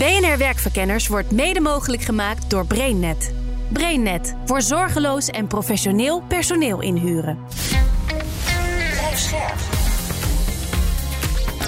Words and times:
BNR 0.00 0.38
Werkverkenners 0.38 1.08
wordt 1.08 1.30
mede 1.30 1.60
mogelijk 1.60 2.02
gemaakt 2.02 2.50
door 2.50 2.66
BrainNet. 2.66 3.34
BrainNet 3.72 4.34
voor 4.44 4.62
zorgeloos 4.62 5.28
en 5.28 5.46
professioneel 5.46 6.22
personeel 6.28 6.80
inhuren. 6.80 7.38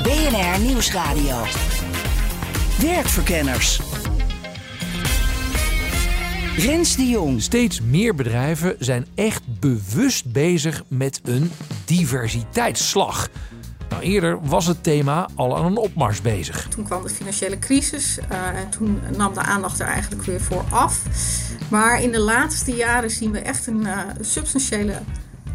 BNR 0.03 0.61
Nieuwsradio. 0.61 1.43
Werkverkenners. 2.81 3.81
Rens 6.57 6.97
de 6.97 7.07
Jong. 7.07 7.43
Steeds 7.43 7.81
meer 7.81 8.15
bedrijven 8.15 8.77
zijn 8.79 9.07
echt 9.15 9.43
bewust 9.61 10.33
bezig 10.33 10.83
met 10.89 11.21
een 11.25 11.51
diversiteitsslag. 11.85 13.29
Nou, 13.93 14.05
eerder 14.05 14.39
was 14.43 14.67
het 14.67 14.83
thema 14.83 15.29
al 15.35 15.57
aan 15.57 15.65
een 15.65 15.77
opmars 15.77 16.21
bezig. 16.21 16.69
Toen 16.69 16.85
kwam 16.85 17.03
de 17.03 17.09
financiële 17.09 17.59
crisis 17.59 18.19
uh, 18.19 18.47
en 18.47 18.71
toen 18.71 19.01
nam 19.17 19.35
de 19.35 19.41
aandacht 19.41 19.81
er 19.81 19.87
eigenlijk 19.87 20.23
weer 20.23 20.41
voor 20.41 20.65
af. 20.71 21.03
Maar 21.69 22.03
in 22.03 22.13
de 22.13 22.21
laatste 22.21 22.73
jaren 22.73 23.11
zien 23.11 23.31
we 23.33 23.39
echt 23.39 23.67
een 23.67 23.81
uh, 23.81 23.99
substantiële 24.21 25.03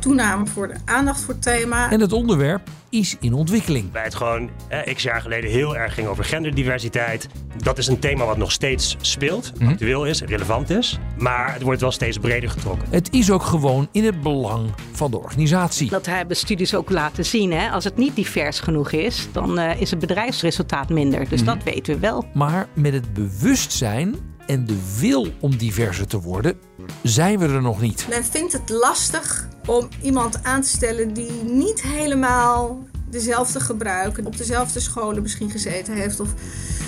toename 0.07 0.45
voor 0.45 0.67
de 0.67 0.73
aandacht 0.85 1.21
voor 1.21 1.33
het 1.33 1.43
thema. 1.43 1.91
En 1.91 1.99
het 2.01 2.13
onderwerp 2.13 2.69
is 2.89 3.15
in 3.19 3.33
ontwikkeling. 3.33 3.91
Bij 3.91 4.03
het 4.03 4.15
gewoon 4.15 4.49
eh, 4.67 4.93
x 4.95 5.03
jaar 5.03 5.21
geleden 5.21 5.49
heel 5.49 5.77
erg 5.77 5.93
ging 5.93 6.07
over 6.07 6.23
genderdiversiteit. 6.23 7.27
Dat 7.57 7.77
is 7.77 7.87
een 7.87 7.99
thema 7.99 8.25
wat 8.25 8.37
nog 8.37 8.51
steeds 8.51 8.95
speelt, 9.01 9.51
Mhm. 9.59 9.69
actueel 9.71 10.05
is, 10.05 10.21
relevant 10.21 10.69
is. 10.69 10.99
Maar 11.17 11.53
het 11.53 11.61
wordt 11.61 11.81
wel 11.81 11.91
steeds 11.91 12.17
breder 12.17 12.49
getrokken. 12.49 12.87
Het 12.91 13.13
is 13.13 13.31
ook 13.31 13.43
gewoon 13.43 13.87
in 13.91 14.05
het 14.05 14.21
belang 14.21 14.69
van 14.91 15.11
de 15.11 15.17
organisatie. 15.19 15.89
Dat 15.89 16.05
hebben 16.05 16.37
studies 16.37 16.75
ook 16.75 16.89
laten 16.89 17.25
zien. 17.25 17.51
Hè? 17.51 17.69
Als 17.69 17.83
het 17.83 17.97
niet 17.97 18.15
divers 18.15 18.59
genoeg 18.59 18.91
is, 18.91 19.27
dan 19.31 19.59
uh, 19.59 19.81
is 19.81 19.89
het 19.89 19.99
bedrijfsresultaat 19.99 20.89
minder. 20.89 21.29
Dus 21.29 21.41
Mhm. 21.43 21.55
dat 21.55 21.63
weten 21.63 21.93
we 21.93 21.99
wel. 21.99 22.25
Maar 22.33 22.67
met 22.73 22.93
het 22.93 23.13
bewustzijn 23.13 24.15
en 24.45 24.65
de 24.65 24.95
wil 24.99 25.27
om 25.39 25.57
diverser 25.57 26.07
te 26.07 26.19
worden, 26.21 26.57
zijn 27.03 27.39
we 27.39 27.45
er 27.47 27.61
nog 27.61 27.81
niet. 27.81 28.05
Men 28.09 28.25
vindt 28.25 28.53
het 28.53 28.69
lastig 28.69 29.47
om 29.65 29.87
iemand 30.01 30.43
aan 30.43 30.61
te 30.61 30.67
stellen 30.67 31.13
die 31.13 31.31
niet 31.43 31.81
helemaal 31.81 32.79
dezelfde 33.09 33.59
gebruiken, 33.59 34.25
op 34.25 34.37
dezelfde 34.37 34.79
scholen 34.79 35.21
misschien 35.21 35.49
gezeten 35.49 35.93
heeft 35.93 36.19
of 36.19 36.33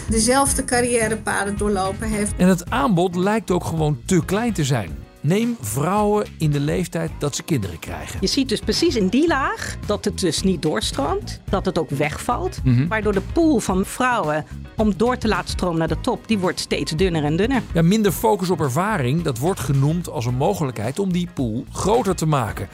dezelfde 0.09 0.65
carrièrepaden 0.65 1.57
doorlopen 1.57 2.07
heeft. 2.07 2.33
En 2.37 2.47
het 2.47 2.69
aanbod 2.69 3.15
lijkt 3.15 3.51
ook 3.51 3.63
gewoon 3.63 3.99
te 4.05 4.25
klein 4.25 4.53
te 4.53 4.63
zijn. 4.63 4.97
Neem 5.21 5.57
vrouwen 5.61 6.27
in 6.37 6.51
de 6.51 6.59
leeftijd 6.59 7.11
dat 7.19 7.35
ze 7.35 7.43
kinderen 7.43 7.79
krijgen. 7.79 8.17
Je 8.21 8.27
ziet 8.27 8.49
dus 8.49 8.59
precies 8.59 8.95
in 8.95 9.07
die 9.07 9.27
laag 9.27 9.77
dat 9.85 10.05
het 10.05 10.19
dus 10.19 10.41
niet 10.41 10.61
doorstroomt, 10.61 11.41
dat 11.49 11.65
het 11.65 11.79
ook 11.79 11.89
wegvalt. 11.89 12.59
Mhm. 12.63 12.87
Waardoor 12.87 13.13
de 13.13 13.21
pool 13.33 13.59
van 13.59 13.85
vrouwen 13.85 14.45
om 14.79 14.93
door 14.97 15.17
te 15.17 15.27
laten 15.27 15.49
stromen 15.49 15.79
naar 15.79 15.87
de 15.87 15.99
top, 16.01 16.27
die 16.27 16.39
wordt 16.39 16.59
steeds 16.59 16.91
dunner 16.91 17.23
en 17.23 17.35
dunner. 17.35 17.61
Ja, 17.73 17.81
minder 17.81 18.11
focus 18.11 18.49
op 18.49 18.61
ervaring, 18.61 19.21
dat 19.21 19.37
wordt 19.37 19.59
genoemd 19.59 20.09
als 20.09 20.25
een 20.25 20.35
mogelijkheid 20.35 20.99
om 20.99 21.13
die 21.13 21.29
pool 21.33 21.65
groter 21.71 22.15
te 22.15 22.25
maken. 22.25 22.67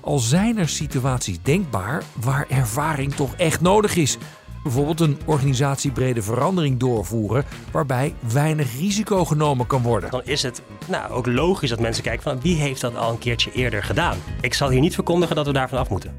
Al 0.00 0.18
zijn 0.18 0.58
er 0.58 0.68
situaties 0.68 1.38
denkbaar 1.42 2.02
waar 2.20 2.46
ervaring 2.48 3.14
toch 3.14 3.34
echt 3.34 3.60
nodig 3.60 3.96
is. 3.96 4.18
Bijvoorbeeld 4.62 5.00
een 5.00 5.18
organisatiebrede 5.24 6.22
verandering 6.22 6.78
doorvoeren 6.78 7.44
waarbij 7.70 8.14
weinig 8.32 8.78
risico 8.78 9.24
genomen 9.24 9.66
kan 9.66 9.82
worden. 9.82 10.10
Dan 10.10 10.22
is 10.24 10.42
het 10.42 10.62
nou, 10.88 11.12
ook 11.12 11.26
logisch 11.26 11.70
dat 11.70 11.80
mensen 11.80 12.02
kijken 12.02 12.22
van 12.22 12.40
wie 12.40 12.56
heeft 12.56 12.80
dat 12.80 12.96
al 12.96 13.10
een 13.10 13.18
keertje 13.18 13.52
eerder 13.52 13.82
gedaan. 13.82 14.16
Ik 14.40 14.54
zal 14.54 14.70
hier 14.70 14.80
niet 14.80 14.94
verkondigen 14.94 15.36
dat 15.36 15.46
we 15.46 15.52
daarvan 15.52 15.78
af 15.78 15.88
moeten. 15.88 16.18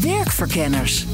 Werkverkenners. 0.00 1.06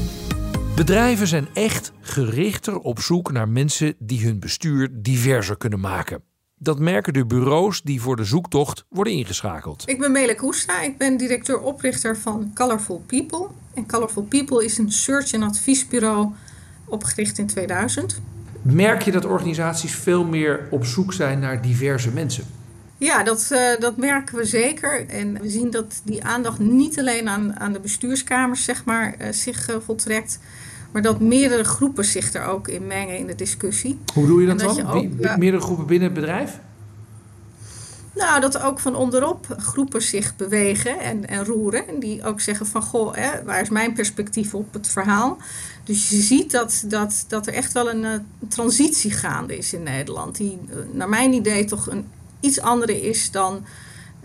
Bedrijven 0.75 1.27
zijn 1.27 1.47
echt 1.53 1.91
gerichter 2.01 2.79
op 2.79 2.99
zoek 2.99 3.31
naar 3.31 3.49
mensen 3.49 3.95
die 3.99 4.25
hun 4.25 4.39
bestuur 4.39 4.89
diverser 4.91 5.57
kunnen 5.57 5.79
maken. 5.79 6.21
Dat 6.55 6.79
merken 6.79 7.13
de 7.13 7.25
bureaus 7.25 7.81
die 7.81 8.01
voor 8.01 8.15
de 8.15 8.23
zoektocht 8.23 8.85
worden 8.89 9.13
ingeschakeld. 9.13 9.83
Ik 9.85 9.99
ben 9.99 10.11
Mele 10.11 10.35
Koestra, 10.35 10.81
ik 10.81 10.97
ben 10.97 11.17
directeur-oprichter 11.17 12.17
van 12.17 12.51
Colorful 12.53 13.03
People. 13.07 13.47
En 13.73 13.87
Colorful 13.87 14.23
People 14.23 14.65
is 14.65 14.77
een 14.77 14.91
search- 14.91 15.33
en 15.33 15.43
adviesbureau 15.43 16.29
opgericht 16.85 17.37
in 17.37 17.47
2000. 17.47 18.21
Merk 18.61 19.01
je 19.01 19.11
dat 19.11 19.25
organisaties 19.25 19.95
veel 19.95 20.25
meer 20.25 20.67
op 20.69 20.85
zoek 20.85 21.13
zijn 21.13 21.39
naar 21.39 21.61
diverse 21.61 22.11
mensen? 22.11 22.43
Ja, 23.03 23.23
dat, 23.23 23.49
uh, 23.51 23.59
dat 23.79 23.97
merken 23.97 24.37
we 24.37 24.45
zeker. 24.45 25.07
En 25.09 25.41
we 25.41 25.49
zien 25.49 25.71
dat 25.71 26.01
die 26.03 26.23
aandacht 26.23 26.59
niet 26.59 26.99
alleen 26.99 27.29
aan, 27.29 27.59
aan 27.59 27.73
de 27.73 27.79
bestuurskamers 27.79 28.63
zeg 28.63 28.85
maar, 28.85 29.15
uh, 29.21 29.27
zich 29.31 29.69
uh, 29.69 29.75
voltrekt. 29.85 30.39
Maar 30.91 31.01
dat 31.01 31.19
meerdere 31.19 31.63
groepen 31.63 32.05
zich 32.05 32.33
er 32.33 32.45
ook 32.45 32.67
in 32.67 32.87
mengen 32.87 33.17
in 33.17 33.27
de 33.27 33.35
discussie. 33.35 33.99
Hoe 34.13 34.27
doe 34.27 34.41
je 34.41 34.47
dat, 34.47 34.59
dan? 34.59 34.75
je 34.75 34.85
ook, 34.85 35.37
meerdere 35.37 35.63
groepen 35.63 35.85
binnen 35.85 36.09
het 36.09 36.19
bedrijf? 36.19 36.59
Nou, 38.15 38.41
dat 38.41 38.61
ook 38.61 38.79
van 38.79 38.95
onderop 38.95 39.55
groepen 39.57 40.01
zich 40.01 40.35
bewegen 40.35 40.99
en, 40.99 41.27
en 41.27 41.45
roeren. 41.45 41.87
En 41.87 41.99
die 41.99 42.23
ook 42.23 42.39
zeggen 42.39 42.65
van, 42.65 42.81
goh, 42.81 43.15
hè, 43.15 43.43
waar 43.43 43.61
is 43.61 43.69
mijn 43.69 43.93
perspectief 43.93 44.53
op 44.53 44.73
het 44.73 44.87
verhaal? 44.87 45.37
Dus 45.83 46.09
je 46.09 46.21
ziet 46.21 46.51
dat, 46.51 46.83
dat, 46.87 47.25
dat 47.27 47.47
er 47.47 47.53
echt 47.53 47.73
wel 47.73 47.89
een 47.89 48.03
uh, 48.03 48.11
transitie 48.47 49.11
gaande 49.11 49.57
is 49.57 49.73
in 49.73 49.83
Nederland. 49.83 50.37
Die 50.37 50.59
uh, 50.69 50.75
naar 50.91 51.09
mijn 51.09 51.33
idee 51.33 51.65
toch 51.65 51.89
een 51.89 52.05
iets 52.43 52.61
andere 52.61 53.01
is 53.01 53.31
dan 53.31 53.65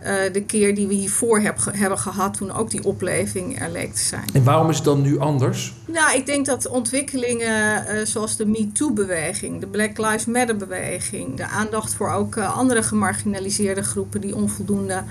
uh, 0.02 0.32
de 0.32 0.42
keer 0.42 0.74
die 0.74 0.86
we 0.86 0.94
hiervoor 0.94 1.40
heb, 1.40 1.58
hebben 1.72 1.98
gehad... 1.98 2.36
toen 2.36 2.52
ook 2.52 2.70
die 2.70 2.84
opleving 2.84 3.60
er 3.60 3.70
leek 3.70 3.94
te 3.94 4.02
zijn. 4.02 4.24
En 4.32 4.44
waarom 4.44 4.68
is 4.68 4.76
het 4.76 4.84
dan 4.84 5.02
nu 5.02 5.18
anders? 5.18 5.74
Nou, 5.86 6.16
ik 6.16 6.26
denk 6.26 6.46
dat 6.46 6.68
ontwikkelingen 6.68 7.84
uh, 7.94 8.04
zoals 8.04 8.36
de 8.36 8.46
MeToo-beweging, 8.46 9.60
de 9.60 9.66
Black 9.66 9.98
Lives 9.98 10.24
Matter-beweging, 10.24 11.36
de 11.36 11.46
aandacht 11.46 11.94
voor 11.94 12.10
ook 12.10 12.36
uh, 12.36 12.56
andere 12.56 12.82
gemarginaliseerde 12.82 13.82
groepen 13.82 14.20
die 14.20 14.34
onvoldoende 14.34 15.02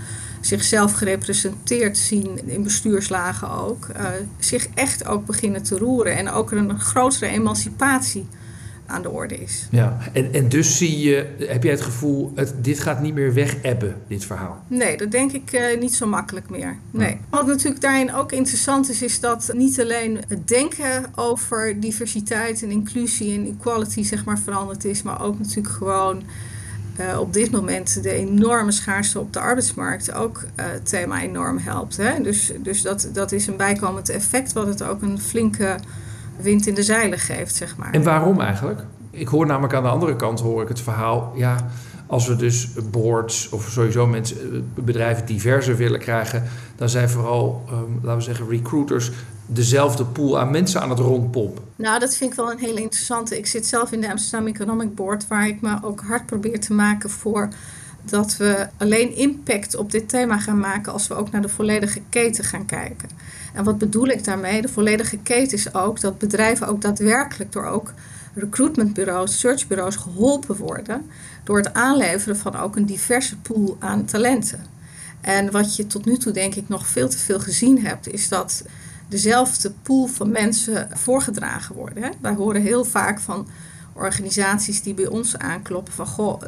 zichzelf 0.41 0.93
gerepresenteerd 0.93 1.97
zien 1.97 2.49
in 2.49 2.63
bestuurslagen 2.63 3.51
ook, 3.51 3.87
zich 4.39 4.67
echt 4.73 5.07
ook 5.07 5.25
beginnen 5.25 5.63
te 5.63 5.77
roeren 5.77 6.17
en 6.17 6.29
ook 6.29 6.51
een 6.51 6.79
grotere 6.79 7.27
emancipatie 7.27 8.27
aan 8.87 9.01
de 9.01 9.09
orde 9.09 9.37
is. 9.37 9.67
Ja, 9.71 9.97
en, 10.13 10.33
en 10.33 10.49
dus 10.49 10.77
zie 10.77 10.99
je, 10.99 11.25
heb 11.39 11.63
jij 11.63 11.71
het 11.71 11.81
gevoel, 11.81 12.31
het, 12.35 12.53
dit 12.61 12.79
gaat 12.79 13.01
niet 13.01 13.13
meer 13.13 13.33
weg 13.33 13.61
ebben, 13.61 13.95
dit 14.07 14.25
verhaal? 14.25 14.63
Nee, 14.67 14.97
dat 14.97 15.11
denk 15.11 15.31
ik 15.31 15.53
uh, 15.53 15.79
niet 15.79 15.95
zo 15.95 16.07
makkelijk 16.07 16.49
meer. 16.49 16.77
Nee. 16.91 17.09
Ja. 17.09 17.17
Wat 17.29 17.47
natuurlijk 17.47 17.81
daarin 17.81 18.13
ook 18.13 18.31
interessant 18.31 18.89
is, 18.89 19.01
is 19.01 19.19
dat 19.19 19.51
niet 19.53 19.81
alleen 19.81 20.19
het 20.27 20.47
denken 20.47 21.05
over 21.15 21.79
diversiteit 21.79 22.63
en 22.63 22.71
inclusie 22.71 23.37
en 23.37 23.57
equality 23.57 24.03
zeg 24.03 24.25
maar 24.25 24.39
veranderd 24.39 24.85
is, 24.85 25.01
maar 25.01 25.21
ook 25.21 25.39
natuurlijk 25.39 25.75
gewoon 25.75 26.23
uh, 26.99 27.19
op 27.19 27.33
dit 27.33 27.51
moment 27.51 28.03
de 28.03 28.11
enorme 28.11 28.71
schaarste 28.71 29.19
op 29.19 29.33
de 29.33 29.39
arbeidsmarkt 29.39 30.13
ook 30.13 30.43
uh, 30.43 30.65
het 30.65 30.89
thema 30.89 31.21
enorm 31.21 31.57
helpt. 31.57 31.97
Hè? 31.97 32.21
Dus, 32.21 32.51
dus 32.59 32.81
dat, 32.81 33.09
dat 33.13 33.31
is 33.31 33.47
een 33.47 33.57
bijkomend 33.57 34.09
effect 34.09 34.53
wat 34.53 34.67
het 34.67 34.83
ook 34.83 35.01
een 35.01 35.19
flinke 35.19 35.75
wind 36.39 36.67
in 36.67 36.73
de 36.73 36.83
zeilen 36.83 37.19
geeft, 37.19 37.55
zeg 37.55 37.77
maar. 37.77 37.91
En 37.91 38.03
waarom 38.03 38.41
eigenlijk? 38.41 38.81
Ik 39.11 39.27
hoor 39.27 39.45
namelijk 39.45 39.73
aan 39.73 39.83
de 39.83 39.89
andere 39.89 40.15
kant 40.15 40.39
hoor 40.39 40.61
ik 40.61 40.67
het 40.67 40.81
verhaal, 40.81 41.33
ja, 41.35 41.67
als 42.07 42.27
we 42.27 42.35
dus 42.35 42.69
boards 42.91 43.49
of 43.49 43.69
sowieso 43.69 44.07
mensen, 44.07 44.37
eh, 44.53 44.83
bedrijven 44.83 45.25
diverser 45.25 45.75
willen 45.75 45.99
krijgen, 45.99 46.43
dan 46.75 46.89
zijn 46.89 47.09
vooral, 47.09 47.63
um, 47.71 47.99
laten 48.01 48.17
we 48.17 48.23
zeggen, 48.23 48.49
recruiters 48.49 49.11
dezelfde 49.45 50.05
pool 50.05 50.39
aan 50.39 50.51
mensen 50.51 50.81
aan 50.81 50.89
het 50.89 50.99
rondpompen. 50.99 51.63
Nou, 51.75 51.99
dat 51.99 52.15
vind 52.15 52.31
ik 52.31 52.37
wel 52.37 52.51
een 52.51 52.59
hele 52.59 52.81
interessante. 52.81 53.37
Ik 53.37 53.47
zit 53.47 53.65
zelf 53.65 53.91
in 53.91 54.01
de 54.01 54.09
Amsterdam 54.09 54.47
Economic 54.47 54.95
Board, 54.95 55.27
waar 55.27 55.47
ik 55.47 55.61
me 55.61 55.77
ook 55.81 56.01
hard 56.01 56.25
probeer 56.25 56.59
te 56.59 56.73
maken 56.73 57.09
voor 57.09 57.49
dat 58.03 58.37
we 58.37 58.67
alleen 58.77 59.15
impact 59.15 59.75
op 59.75 59.91
dit 59.91 60.09
thema 60.09 60.39
gaan 60.39 60.59
maken 60.59 60.93
als 60.93 61.07
we 61.07 61.15
ook 61.15 61.31
naar 61.31 61.41
de 61.41 61.49
volledige 61.49 62.01
keten 62.09 62.43
gaan 62.43 62.65
kijken. 62.65 63.09
En 63.57 63.63
wat 63.63 63.77
bedoel 63.77 64.07
ik 64.07 64.23
daarmee? 64.23 64.61
De 64.61 64.67
volledige 64.67 65.17
keten 65.17 65.57
is 65.57 65.73
ook 65.73 66.01
dat 66.01 66.17
bedrijven 66.17 66.67
ook 66.67 66.81
daadwerkelijk 66.81 67.51
door 67.51 67.65
ook 67.65 67.93
recruitmentbureaus, 68.33 69.39
searchbureaus 69.39 69.95
geholpen 69.95 70.55
worden 70.55 71.09
door 71.43 71.57
het 71.57 71.73
aanleveren 71.73 72.37
van 72.37 72.55
ook 72.55 72.75
een 72.75 72.85
diverse 72.85 73.37
pool 73.37 73.77
aan 73.79 74.05
talenten. 74.05 74.65
En 75.21 75.51
wat 75.51 75.75
je 75.75 75.87
tot 75.87 76.05
nu 76.05 76.17
toe 76.17 76.31
denk 76.31 76.55
ik 76.55 76.69
nog 76.69 76.87
veel 76.87 77.09
te 77.09 77.17
veel 77.17 77.39
gezien 77.39 77.85
hebt, 77.85 78.07
is 78.13 78.29
dat 78.29 78.63
dezelfde 79.07 79.71
pool 79.83 80.07
van 80.07 80.31
mensen 80.31 80.89
voorgedragen 80.93 81.75
worden. 81.75 82.11
Wij 82.21 82.33
horen 82.33 82.61
heel 82.61 82.85
vaak 82.85 83.19
van 83.19 83.47
organisaties 83.93 84.81
die 84.81 84.93
bij 84.93 85.07
ons 85.07 85.37
aankloppen 85.37 85.93
van 85.93 86.07
goh, 86.07 86.41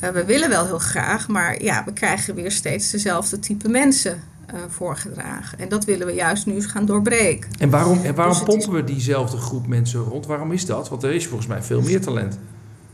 uh, 0.00 0.08
we 0.08 0.24
willen 0.24 0.48
wel 0.48 0.66
heel 0.66 0.78
graag, 0.78 1.28
maar 1.28 1.62
ja, 1.62 1.84
we 1.84 1.92
krijgen 1.92 2.34
weer 2.34 2.52
steeds 2.52 2.90
dezelfde 2.90 3.38
type 3.38 3.68
mensen 3.68 4.22
uh, 4.54 4.60
voorgedragen. 4.68 5.58
En 5.58 5.68
dat 5.68 5.84
willen 5.84 6.06
we 6.06 6.12
juist 6.12 6.46
nu 6.46 6.62
gaan 6.62 6.86
doorbreken. 6.86 7.50
En 7.58 7.70
waarom, 7.70 8.02
en 8.02 8.14
waarom 8.14 8.34
Dus 8.34 8.44
pompen 8.44 8.72
we 8.72 8.84
diezelfde 8.84 9.36
groep 9.36 9.66
mensen 9.66 10.00
rond? 10.00 10.26
Waarom 10.26 10.52
is 10.52 10.66
dat? 10.66 10.88
Want 10.88 11.02
er 11.02 11.12
is 11.12 11.26
volgens 11.26 11.48
mij 11.48 11.62
veel 11.62 11.82
meer 11.82 12.00
talent. 12.00 12.38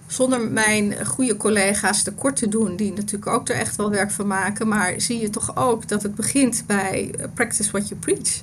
Zonder 0.06 0.50
mijn 0.50 1.06
goede 1.06 1.36
collega's 1.36 2.02
tekort 2.02 2.36
te 2.36 2.48
doen, 2.48 2.76
die 2.76 2.92
natuurlijk 2.92 3.26
ook 3.26 3.48
er 3.48 3.56
echt 3.56 3.76
wel 3.76 3.90
werk 3.90 4.10
van 4.10 4.26
maken. 4.26 4.68
Maar 4.68 5.00
zie 5.00 5.20
je 5.20 5.30
toch 5.30 5.56
ook 5.56 5.88
dat 5.88 6.02
het 6.02 6.14
begint 6.14 6.64
bij 6.66 7.14
uh, 7.18 7.24
practice 7.34 7.70
what 7.70 7.88
you 7.88 8.00
preach. 8.00 8.42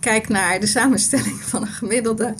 Kijk 0.00 0.28
naar 0.28 0.60
de 0.60 0.66
samenstelling 0.66 1.42
van 1.42 1.62
een 1.62 1.68
gemiddelde 1.68 2.34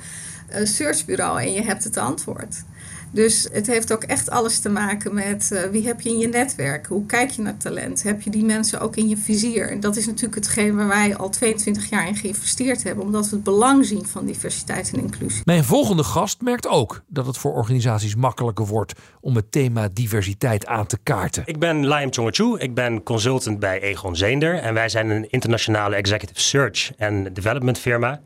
uh, 0.51 0.67
searchbureau 0.67 1.41
en 1.41 1.53
je 1.53 1.63
hebt 1.63 1.85
het 1.85 1.97
antwoord. 1.97 2.63
Dus 3.11 3.49
het 3.53 3.67
heeft 3.67 3.93
ook 3.93 4.03
echt 4.03 4.31
alles 4.31 4.59
te 4.59 4.69
maken 4.69 5.15
met 5.15 5.51
uh, 5.53 5.63
wie 5.63 5.87
heb 5.87 6.01
je 6.01 6.09
in 6.09 6.19
je 6.19 6.29
netwerk? 6.29 6.87
Hoe 6.87 7.07
kijk 7.07 7.31
je 7.31 7.43
naar 7.43 7.57
talent? 7.57 8.03
Heb 8.03 8.23
je 8.23 8.31
die 8.31 8.45
mensen 8.45 8.81
ook 8.81 8.97
in 8.97 9.09
je 9.09 9.17
vizier? 9.17 9.71
En 9.71 9.81
dat 9.81 9.97
is 9.97 10.07
natuurlijk 10.07 10.35
hetgeen 10.35 10.77
waar 10.77 10.89
wij 10.89 11.17
al 11.17 11.29
22 11.29 11.91
jaar 11.91 12.09
in 12.09 12.17
geïnvesteerd 12.17 12.83
hebben, 12.83 13.05
omdat 13.05 13.29
we 13.29 13.35
het 13.35 13.45
belang 13.45 13.87
zien 13.87 14.07
van 14.07 14.27
diversiteit 14.27 14.91
en 14.93 15.01
inclusie. 15.01 15.43
Mijn 15.45 15.65
volgende 15.65 16.05
gast 16.05 16.41
merkt 16.41 16.67
ook 16.67 17.03
dat 17.09 17.27
het 17.27 17.39
voor 17.39 17.53
organisaties 17.53 18.15
makkelijker 18.15 18.67
wordt 18.67 18.93
om 19.21 19.37
het 19.37 19.53
thema 19.53 19.89
diversiteit 19.93 20.67
aan 20.67 20.87
te 20.87 20.99
kaarten. 21.03 21.43
Ik 21.47 21.59
ben 21.59 21.89
Liam 21.89 22.13
Chongachu, 22.13 22.59
ik 22.59 22.75
ben 22.75 23.03
consultant 23.03 23.59
bij 23.59 23.81
Egon 23.81 24.17
Zeender 24.17 24.55
en 24.55 24.75
wij 24.75 24.89
zijn 24.89 25.11
een 25.11 25.31
internationale 25.31 25.97
executive 25.97 26.41
search 26.41 26.95
en 26.97 27.33
development 27.33 27.79
firma. 27.79 28.21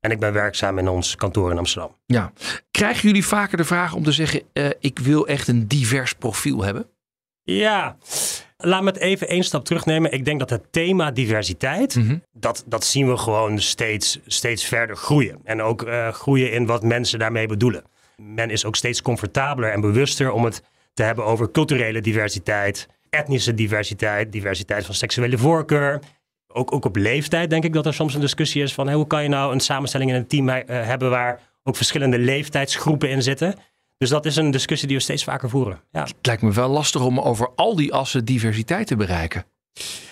En 0.00 0.10
ik 0.10 0.18
ben 0.18 0.32
werkzaam 0.32 0.78
in 0.78 0.88
ons 0.88 1.16
kantoor 1.16 1.50
in 1.50 1.58
Amsterdam. 1.58 1.96
Ja. 2.06 2.32
Krijgen 2.70 3.02
jullie 3.02 3.26
vaker 3.26 3.56
de 3.56 3.64
vraag 3.64 3.94
om 3.94 4.02
te 4.02 4.12
zeggen: 4.12 4.42
uh, 4.52 4.70
ik 4.80 4.98
wil 4.98 5.26
echt 5.26 5.48
een 5.48 5.66
divers 5.66 6.12
profiel 6.12 6.62
hebben? 6.64 6.86
Ja, 7.42 7.96
laat 8.56 8.82
me 8.82 8.88
het 8.88 8.98
even 8.98 9.28
één 9.28 9.42
stap 9.42 9.64
terugnemen. 9.64 10.12
Ik 10.12 10.24
denk 10.24 10.38
dat 10.38 10.50
het 10.50 10.72
thema 10.72 11.10
diversiteit, 11.10 11.96
mm 11.96 12.06
-hmm. 12.06 12.22
dat, 12.32 12.64
dat 12.66 12.84
zien 12.84 13.08
we 13.08 13.16
gewoon 13.16 13.60
steeds, 13.60 14.18
steeds 14.26 14.64
verder 14.64 14.96
groeien. 14.96 15.40
En 15.44 15.62
ook 15.62 15.82
uh, 15.82 16.08
groeien 16.08 16.52
in 16.52 16.66
wat 16.66 16.82
mensen 16.82 17.18
daarmee 17.18 17.46
bedoelen. 17.46 17.84
Men 18.16 18.50
is 18.50 18.64
ook 18.64 18.76
steeds 18.76 19.02
comfortabeler 19.02 19.72
en 19.72 19.80
bewuster 19.80 20.32
om 20.32 20.44
het 20.44 20.62
te 20.94 21.02
hebben 21.02 21.24
over 21.24 21.50
culturele 21.50 22.00
diversiteit, 22.00 22.88
etnische 23.10 23.54
diversiteit, 23.54 24.32
diversiteit 24.32 24.86
van 24.86 24.94
seksuele 24.94 25.38
voorkeur. 25.38 26.00
Ook, 26.58 26.72
ook 26.72 26.84
op 26.84 26.96
leeftijd 26.96 27.50
denk 27.50 27.64
ik 27.64 27.72
dat 27.72 27.86
er 27.86 27.94
soms 27.94 28.14
een 28.14 28.20
discussie 28.20 28.62
is 28.62 28.74
van 28.74 28.86
hey, 28.86 28.96
hoe 28.96 29.06
kan 29.06 29.22
je 29.22 29.28
nou 29.28 29.52
een 29.52 29.60
samenstelling 29.60 30.10
in 30.10 30.16
een 30.16 30.26
team 30.26 30.48
uh, 30.48 30.62
hebben 30.66 31.10
waar 31.10 31.40
ook 31.62 31.76
verschillende 31.76 32.18
leeftijdsgroepen 32.18 33.10
in 33.10 33.22
zitten. 33.22 33.54
Dus 33.98 34.08
dat 34.08 34.26
is 34.26 34.36
een 34.36 34.50
discussie 34.50 34.88
die 34.88 34.96
we 34.96 35.02
steeds 35.02 35.24
vaker 35.24 35.50
voeren. 35.50 35.80
Ja. 35.92 36.02
Het 36.02 36.14
lijkt 36.22 36.42
me 36.42 36.52
wel 36.52 36.68
lastig 36.68 37.04
om 37.04 37.20
over 37.20 37.50
al 37.54 37.76
die 37.76 37.92
assen 37.92 38.24
diversiteit 38.24 38.86
te 38.86 38.96
bereiken. 38.96 39.44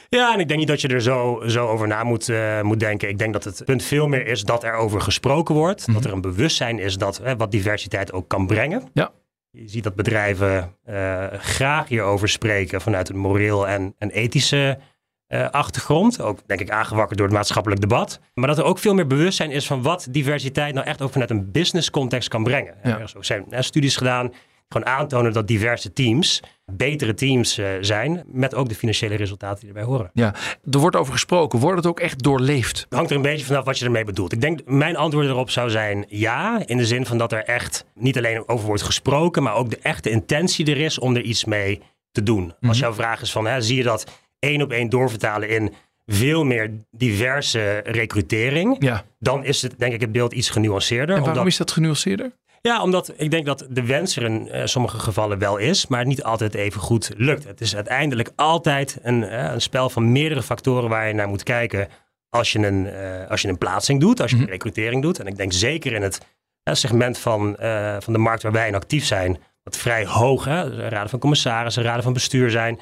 Ja, 0.09 0.35
en 0.35 0.41
ik 0.41 0.49
denk 0.49 0.61
niet 0.61 0.69
dat 0.69 0.81
je 0.81 0.89
er 0.89 1.03
zo, 1.03 1.43
zo 1.47 1.67
over 1.67 1.87
na 1.87 2.05
moet, 2.05 2.29
uh, 2.29 2.61
moet 2.63 2.81
denken. 2.81 3.09
Ik 3.09 3.19
denk 3.19 3.33
dat 3.33 3.45
het 3.45 3.65
punt 3.65 3.83
veel 3.83 4.09
meer 4.09 4.27
is 4.27 4.43
dat 4.43 4.65
er 4.65 4.73
over 4.73 5.01
gesproken 5.01 5.55
wordt. 5.55 5.81
Mm 5.81 5.85
-hmm. 5.85 5.95
Dat 5.95 6.05
er 6.05 6.13
een 6.13 6.21
bewustzijn 6.21 6.79
is 6.79 6.97
dat 6.97 7.19
hè, 7.23 7.37
wat 7.37 7.51
diversiteit 7.51 8.13
ook 8.13 8.29
kan 8.29 8.47
brengen. 8.47 8.83
Ja. 8.93 9.13
Je 9.51 9.69
ziet 9.69 9.85
dat 9.85 9.95
bedrijven 9.95 10.75
uh, 10.89 11.27
graag 11.33 11.89
hierover 11.89 12.29
spreken 12.29 12.81
vanuit 12.81 13.09
een 13.09 13.19
moreel 13.19 13.69
en, 13.69 13.95
en 13.99 14.11
ethische 14.11 14.79
uh, 15.29 15.49
achtergrond. 15.51 16.21
Ook 16.21 16.39
denk 16.47 16.61
ik 16.61 16.71
aangewakkerd 16.71 17.19
door 17.19 17.27
het 17.27 17.37
maatschappelijk 17.37 17.81
debat. 17.81 18.21
Maar 18.35 18.49
dat 18.49 18.59
er 18.59 18.65
ook 18.65 18.79
veel 18.79 18.95
meer 18.95 19.07
bewustzijn 19.07 19.51
is 19.51 19.67
van 19.67 19.83
wat 19.83 20.07
diversiteit 20.11 20.75
nou 20.75 20.87
echt 20.87 21.03
ook 21.03 21.13
vanuit 21.13 21.31
een 21.31 21.51
business 21.51 21.91
context 21.91 22.29
kan 22.29 22.43
brengen. 22.43 22.75
Ja. 22.83 22.99
Er 22.99 23.11
zijn 23.21 23.45
studies 23.59 23.97
gedaan 23.97 24.33
gewoon 24.69 24.87
aantonen 24.87 25.33
dat 25.33 25.47
diverse 25.47 25.93
teams 25.93 26.43
betere 26.73 27.15
teams 27.15 27.59
uh, 27.59 27.69
zijn. 27.81 28.25
Met 28.27 28.55
ook 28.55 28.69
de 28.69 28.75
financiële 28.75 29.15
resultaten 29.15 29.61
die 29.61 29.69
erbij 29.69 29.83
horen. 29.83 30.11
Ja, 30.15 30.35
er 30.71 30.79
wordt 30.79 30.97
over 30.97 31.13
gesproken. 31.13 31.59
Wordt 31.59 31.77
het 31.77 31.87
ook 31.87 32.01
echt 32.01 32.23
doorleefd? 32.23 32.79
Het 32.79 32.95
hangt 32.95 33.11
er 33.11 33.17
een 33.17 33.23
beetje 33.23 33.47
vanaf 33.47 33.65
wat 33.65 33.79
je 33.79 33.85
ermee 33.85 34.05
bedoelt. 34.05 34.33
Ik 34.33 34.41
denk 34.41 34.61
mijn 34.65 34.97
antwoord 34.97 35.27
erop 35.27 35.51
zou 35.51 35.71
zijn 35.71 36.05
ja. 36.09 36.63
In 36.67 36.77
de 36.77 36.87
zin 36.87 37.07
van 37.07 37.19
dat 37.19 37.33
er 37.33 37.45
echt 37.45 37.85
niet 37.95 38.17
alleen 38.17 38.49
over 38.49 38.67
wordt 38.67 38.83
gesproken. 38.83 39.43
Maar 39.43 39.55
ook 39.55 39.71
de 39.71 39.79
echte 39.79 40.11
intentie 40.11 40.71
er 40.71 40.77
is 40.77 40.99
om 40.99 41.17
er 41.17 41.23
iets 41.23 41.45
mee 41.45 41.83
te 42.13 42.23
doen. 42.23 42.43
Mm 42.43 42.55
-hmm. 42.61 42.69
Als 42.69 42.79
jouw 42.79 42.93
vraag 42.93 43.21
is 43.21 43.33
van 43.33 43.47
hè, 43.47 43.61
zie 43.61 43.77
je 43.77 43.83
dat 43.83 44.25
één 44.39 44.63
op 44.63 44.73
één 44.73 44.89
doorvertalen 44.89 45.49
in 45.49 45.75
veel 46.07 46.45
meer 46.45 46.71
diverse 46.91 47.79
recrutering, 47.85 48.77
ja. 48.79 49.05
dan 49.19 49.45
is 49.45 49.63
het 49.63 49.79
denk 49.79 49.93
ik 49.93 50.01
het 50.01 50.13
beeld 50.13 50.33
iets 50.33 50.51
genuanceerder. 50.51 51.15
En 51.15 51.21
waarom 51.21 51.29
omdat, 51.29 51.47
is 51.47 51.57
dat 51.57 51.71
genuanceerder? 51.71 52.33
Ja, 52.61 52.83
omdat 52.83 53.13
ik 53.17 53.31
denk 53.31 53.47
dat 53.47 53.67
de 53.71 53.83
wens 53.83 54.17
er 54.17 54.23
in 54.23 54.49
uh, 54.53 54.61
sommige 54.65 54.99
gevallen 54.99 55.39
wel 55.39 55.57
is, 55.57 55.87
maar 55.87 55.99
het 55.99 56.09
niet 56.09 56.23
altijd 56.23 56.55
even 56.55 56.81
goed 56.81 57.11
lukt. 57.17 57.45
Het 57.45 57.61
is 57.61 57.75
uiteindelijk 57.75 58.31
altijd 58.37 58.99
een, 59.03 59.23
uh, 59.23 59.53
een 59.53 59.61
spel 59.61 59.91
van 59.91 60.13
meerdere 60.13 60.43
factoren 60.43 60.89
waar 60.89 61.09
je 61.09 61.15
naar 61.15 61.29
moet 61.29 61.43
kijken 61.43 61.89
als 62.31 62.53
je 62.53 62.59
een, 62.59 62.87
uh, 62.87 63.31
als 63.31 63.43
je 63.43 63.49
een 63.49 63.59
plaatsing 63.59 64.01
doet, 64.01 64.21
als 64.21 64.31
je 64.31 64.37
een 64.37 64.47
recrutering 64.47 65.03
doet. 65.03 65.19
En 65.19 65.27
ik 65.27 65.37
denk 65.37 65.53
zeker 65.53 65.93
in 65.93 66.03
het 66.03 66.21
segment 66.63 67.19
van, 67.19 67.57
van 68.01 68.13
de 68.13 68.19
markt 68.19 68.43
waar 68.43 68.53
wij 68.53 68.69
in 68.69 68.75
actief 68.75 69.05
zijn, 69.05 69.39
wat 69.63 69.77
vrij 69.77 70.07
hoog, 70.07 70.45
hè, 70.45 70.89
raden 70.89 71.09
van 71.11 71.19
commissarissen, 71.19 71.83
raden 71.83 72.03
van 72.03 72.13
bestuur 72.13 72.51
zijn. 72.51 72.79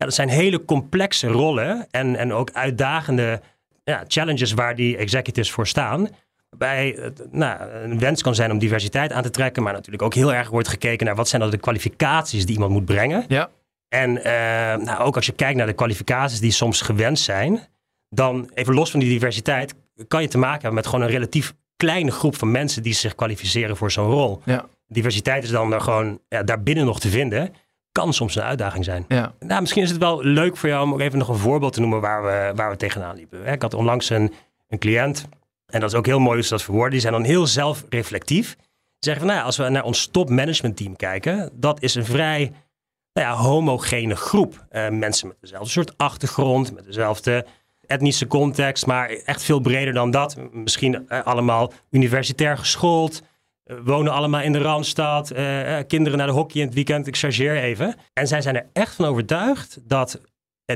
Ja, 0.00 0.06
dat 0.06 0.14
zijn 0.14 0.28
hele 0.28 0.64
complexe 0.64 1.26
rollen 1.26 1.86
en, 1.90 2.16
en 2.16 2.32
ook 2.32 2.50
uitdagende 2.52 3.40
ja, 3.84 4.04
challenges 4.08 4.52
waar 4.52 4.74
die 4.74 4.96
executives 4.96 5.50
voor 5.50 5.66
staan. 5.66 6.08
Waarbij 6.48 6.98
het 7.00 7.32
nou, 7.32 7.70
een 7.70 7.98
wens 7.98 8.22
kan 8.22 8.34
zijn 8.34 8.50
om 8.50 8.58
diversiteit 8.58 9.12
aan 9.12 9.22
te 9.22 9.30
trekken, 9.30 9.62
maar 9.62 9.72
natuurlijk 9.72 10.02
ook 10.02 10.14
heel 10.14 10.34
erg 10.34 10.48
wordt 10.48 10.68
gekeken 10.68 11.06
naar 11.06 11.14
wat 11.14 11.28
zijn 11.28 11.40
dan 11.40 11.50
de 11.50 11.56
kwalificaties 11.58 12.46
die 12.46 12.54
iemand 12.54 12.72
moet 12.72 12.84
brengen. 12.84 13.24
Ja. 13.28 13.50
En 13.88 14.16
uh, 14.16 14.24
nou, 14.84 14.98
ook 14.98 15.16
als 15.16 15.26
je 15.26 15.32
kijkt 15.32 15.56
naar 15.56 15.66
de 15.66 15.72
kwalificaties 15.72 16.40
die 16.40 16.50
soms 16.50 16.80
gewenst 16.80 17.24
zijn, 17.24 17.60
dan 18.08 18.50
even 18.54 18.74
los 18.74 18.90
van 18.90 19.00
die 19.00 19.08
diversiteit 19.08 19.74
kan 20.08 20.22
je 20.22 20.28
te 20.28 20.38
maken 20.38 20.60
hebben 20.60 20.74
met 20.74 20.86
gewoon 20.86 21.04
een 21.04 21.10
relatief 21.10 21.54
kleine 21.76 22.10
groep 22.10 22.36
van 22.36 22.50
mensen 22.50 22.82
die 22.82 22.94
zich 22.94 23.14
kwalificeren 23.14 23.76
voor 23.76 23.90
zo'n 23.90 24.10
rol. 24.10 24.42
Ja. 24.44 24.66
Diversiteit 24.86 25.42
is 25.44 25.50
dan 25.50 25.82
gewoon 25.82 26.20
ja, 26.28 26.42
daarbinnen 26.42 26.84
nog 26.84 27.00
te 27.00 27.08
vinden 27.08 27.54
kan 27.92 28.12
soms 28.12 28.36
een 28.36 28.42
uitdaging 28.42 28.84
zijn. 28.84 29.04
Ja. 29.08 29.32
Nou, 29.38 29.60
misschien 29.60 29.82
is 29.82 29.90
het 29.90 29.98
wel 29.98 30.22
leuk 30.22 30.56
voor 30.56 30.68
jou 30.68 30.84
om 30.84 30.92
ook 30.92 31.00
even 31.00 31.18
nog 31.18 31.28
een 31.28 31.36
voorbeeld 31.36 31.72
te 31.72 31.80
noemen 31.80 32.00
waar 32.00 32.22
we, 32.22 32.52
waar 32.54 32.70
we 32.70 32.76
tegenaan 32.76 33.16
liepen. 33.16 33.46
Ik 33.46 33.62
had 33.62 33.74
onlangs 33.74 34.10
een, 34.10 34.32
een 34.68 34.78
cliënt, 34.78 35.28
en 35.66 35.80
dat 35.80 35.90
is 35.90 35.98
ook 35.98 36.06
heel 36.06 36.18
mooi 36.18 36.34
hoe 36.34 36.44
ze 36.44 36.50
dat 36.50 36.62
verwoorden, 36.62 36.90
die 36.90 37.00
zijn 37.00 37.12
dan 37.12 37.24
heel 37.24 37.46
zelfreflectief. 37.46 38.56
Die 38.56 38.64
zeggen 38.98 39.22
van, 39.22 39.32
nou 39.32 39.40
ja, 39.40 39.46
als 39.46 39.56
we 39.56 39.68
naar 39.68 39.84
ons 39.84 40.06
topmanagement 40.06 40.76
team 40.76 40.96
kijken, 40.96 41.50
dat 41.52 41.82
is 41.82 41.94
een 41.94 42.04
vrij 42.04 42.52
nou 43.12 43.26
ja, 43.26 43.34
homogene 43.34 44.16
groep. 44.16 44.66
Uh, 44.72 44.88
mensen 44.88 45.28
met 45.28 45.36
dezelfde 45.40 45.70
soort 45.70 45.98
achtergrond, 45.98 46.74
met 46.74 46.84
dezelfde 46.84 47.46
etnische 47.86 48.26
context, 48.26 48.86
maar 48.86 49.08
echt 49.08 49.42
veel 49.42 49.60
breder 49.60 49.94
dan 49.94 50.10
dat. 50.10 50.36
Misschien 50.52 51.06
uh, 51.08 51.22
allemaal 51.22 51.72
universitair 51.90 52.58
geschoold, 52.58 53.22
wonen 53.84 54.12
allemaal 54.12 54.40
in 54.40 54.52
de 54.52 54.58
Randstad. 54.58 55.32
Uh, 55.32 55.78
kinderen 55.86 56.18
naar 56.18 56.26
de 56.26 56.32
hockey 56.32 56.60
in 56.60 56.66
het 56.66 56.74
weekend. 56.74 57.06
Ik 57.06 57.16
chargeer 57.16 57.56
even. 57.56 57.94
En 58.12 58.26
zij 58.26 58.42
zijn 58.42 58.56
er 58.56 58.66
echt 58.72 58.94
van 58.94 59.04
overtuigd 59.04 59.78
dat 59.82 60.20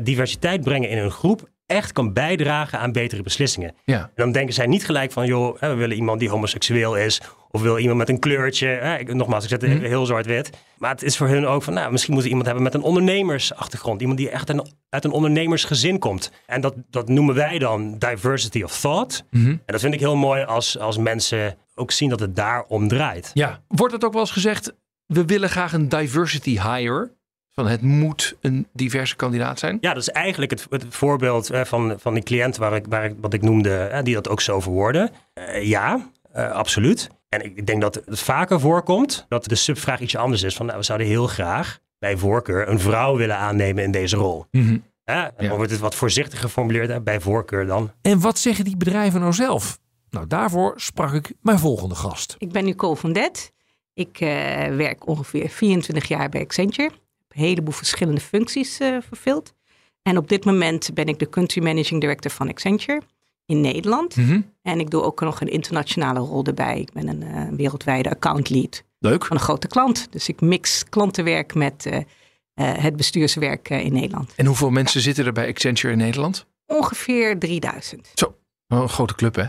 diversiteit 0.02 0.60
brengen 0.60 0.88
in 0.88 0.98
een 0.98 1.10
groep 1.10 1.52
echt 1.66 1.92
kan 1.92 2.12
bijdragen 2.12 2.78
aan 2.78 2.92
betere 2.92 3.22
beslissingen. 3.22 3.74
Ja. 3.84 4.00
En 4.00 4.10
dan 4.14 4.32
denken 4.32 4.54
zij 4.54 4.66
niet 4.66 4.84
gelijk 4.84 5.12
van, 5.12 5.26
joh, 5.26 5.58
we 5.58 5.74
willen 5.74 5.96
iemand 5.96 6.20
die 6.20 6.28
homoseksueel 6.28 6.96
is. 6.96 7.20
Of 7.54 7.62
wil 7.62 7.78
iemand 7.78 7.98
met 7.98 8.08
een 8.08 8.18
kleurtje. 8.18 8.66
Hè? 8.66 8.98
Ik, 8.98 9.14
nogmaals, 9.14 9.44
ik 9.44 9.50
zet 9.50 9.62
het 9.62 9.70
mm. 9.70 9.80
heel 9.80 10.06
zwart-wit. 10.06 10.50
Maar 10.78 10.90
het 10.90 11.02
is 11.02 11.16
voor 11.16 11.28
hun 11.28 11.46
ook 11.46 11.62
van, 11.62 11.74
nou, 11.74 11.92
misschien 11.92 12.14
moet 12.14 12.24
iemand 12.24 12.44
hebben 12.44 12.62
met 12.62 12.74
een 12.74 12.82
ondernemersachtergrond. 12.82 14.00
Iemand 14.00 14.18
die 14.18 14.30
echt 14.30 14.48
een, 14.48 14.66
uit 14.88 15.04
een 15.04 15.10
ondernemersgezin 15.10 15.98
komt. 15.98 16.30
En 16.46 16.60
dat, 16.60 16.74
dat 16.90 17.08
noemen 17.08 17.34
wij 17.34 17.58
dan 17.58 17.98
diversity 17.98 18.62
of 18.62 18.80
thought. 18.80 19.24
Mm 19.30 19.42
-hmm. 19.42 19.50
En 19.50 19.60
dat 19.66 19.80
vind 19.80 19.94
ik 19.94 20.00
heel 20.00 20.16
mooi 20.16 20.44
als, 20.44 20.78
als 20.78 20.98
mensen 20.98 21.56
ook 21.74 21.90
zien 21.90 22.08
dat 22.08 22.20
het 22.20 22.36
daar 22.36 22.64
om 22.68 22.88
draait. 22.88 23.30
Ja. 23.34 23.62
Wordt 23.68 23.92
het 23.92 24.04
ook 24.04 24.12
wel 24.12 24.20
eens 24.20 24.30
gezegd, 24.30 24.74
we 25.06 25.24
willen 25.24 25.48
graag 25.48 25.72
een 25.72 25.88
diversity 25.88 26.60
hire? 26.60 27.10
Van 27.52 27.66
het 27.66 27.82
moet 27.82 28.36
een 28.40 28.66
diverse 28.72 29.16
kandidaat 29.16 29.58
zijn? 29.58 29.78
Ja, 29.80 29.94
dat 29.94 30.02
is 30.02 30.10
eigenlijk 30.10 30.50
het, 30.50 30.66
het 30.70 30.84
voorbeeld 30.88 31.52
uh, 31.52 31.64
van, 31.64 31.94
van 31.98 32.14
die 32.14 32.22
cliënt 32.22 32.56
waar 32.56 32.74
ik, 32.74 32.84
waar 32.88 33.04
ik, 33.04 33.14
wat 33.20 33.34
ik 33.34 33.42
noemde, 33.42 33.90
uh, 33.92 34.02
die 34.02 34.14
dat 34.14 34.28
ook 34.28 34.40
zo 34.40 34.60
verwoorden. 34.60 35.10
Uh, 35.34 35.64
ja, 35.68 36.10
absoluut. 36.32 37.10
En 37.34 37.44
ik 37.56 37.66
denk 37.66 37.80
dat 37.80 37.94
het 37.94 38.20
vaker 38.20 38.60
voorkomt 38.60 39.26
dat 39.28 39.44
de 39.44 39.54
subvraag 39.54 40.00
iets 40.00 40.16
anders 40.16 40.42
is. 40.42 40.56
Van 40.56 40.66
nou, 40.66 40.78
we 40.78 40.84
zouden 40.84 41.06
heel 41.06 41.26
graag 41.26 41.78
bij 41.98 42.16
voorkeur 42.16 42.68
een 42.68 42.80
vrouw 42.80 43.16
willen 43.16 43.36
aannemen 43.36 43.84
in 43.84 43.90
deze 43.90 44.16
rol. 44.16 44.46
Mm 44.50 44.66
-hmm. 44.66 44.84
en 45.04 45.32
dan 45.36 45.46
ja. 45.46 45.56
wordt 45.56 45.70
het 45.70 45.80
wat 45.80 45.94
voorzichtig 45.94 46.40
geformuleerd, 46.40 46.88
hè, 46.88 47.00
bij 47.00 47.20
voorkeur 47.20 47.66
dan. 47.66 47.92
En 48.02 48.20
wat 48.20 48.38
zeggen 48.38 48.64
die 48.64 48.76
bedrijven 48.76 49.20
nou 49.20 49.32
zelf? 49.32 49.78
Nou, 50.10 50.26
daarvoor 50.26 50.72
sprak 50.76 51.12
ik 51.12 51.32
mijn 51.40 51.58
volgende 51.58 51.94
gast. 51.94 52.34
Ik 52.38 52.52
ben 52.52 52.64
Nicole 52.64 52.96
van 52.96 53.12
Det. 53.12 53.52
Ik 53.94 54.18
werk 54.76 55.06
ongeveer 55.06 55.48
24 55.48 56.08
jaar 56.08 56.28
bij 56.28 56.40
Accenture 56.40 56.90
een 57.34 57.44
heleboel 57.44 57.72
verschillende 57.72 58.20
functies 58.20 58.80
uh, 58.80 58.96
vervuld. 59.08 59.54
En 60.02 60.16
op 60.16 60.28
dit 60.28 60.44
moment 60.44 60.94
ben 60.94 61.06
ik 61.06 61.18
de 61.18 61.28
Country 61.28 61.62
Managing 61.62 62.00
Director 62.00 62.30
van 62.30 62.48
Accenture 62.48 63.02
in 63.46 63.60
Nederland. 63.60 64.16
Mm 64.16 64.24
-hmm. 64.24 64.52
En 64.62 64.80
ik 64.80 64.90
doe 64.90 65.02
ook 65.02 65.20
nog 65.20 65.40
een 65.40 65.48
internationale 65.48 66.18
rol 66.18 66.44
erbij. 66.44 66.80
Ik 66.80 66.92
ben 66.92 67.08
een 67.08 67.22
uh, 67.22 67.56
wereldwijde 67.56 68.10
account 68.10 68.50
lead. 68.50 68.84
Leuk. 68.98 69.24
van 69.24 69.36
een 69.36 69.42
grote 69.42 69.66
klant. 69.66 70.06
Dus 70.10 70.28
ik 70.28 70.40
mix 70.40 70.84
klantenwerk 70.88 71.54
met 71.54 71.86
eh, 71.86 71.96
eh, 71.96 72.04
het 72.82 72.96
bestuurswerk 72.96 73.70
in 73.70 73.92
Nederland. 73.92 74.32
En 74.36 74.46
hoeveel 74.46 74.70
mensen 74.70 75.00
zitten 75.00 75.26
er 75.26 75.32
bij 75.32 75.48
Accenture 75.48 75.92
in 75.92 75.98
Nederland? 75.98 76.46
Ongeveer 76.66 77.38
3000. 77.38 78.10
Zo, 78.14 78.36
een 78.68 78.88
grote 78.88 79.14
club 79.14 79.34
hè? 79.34 79.44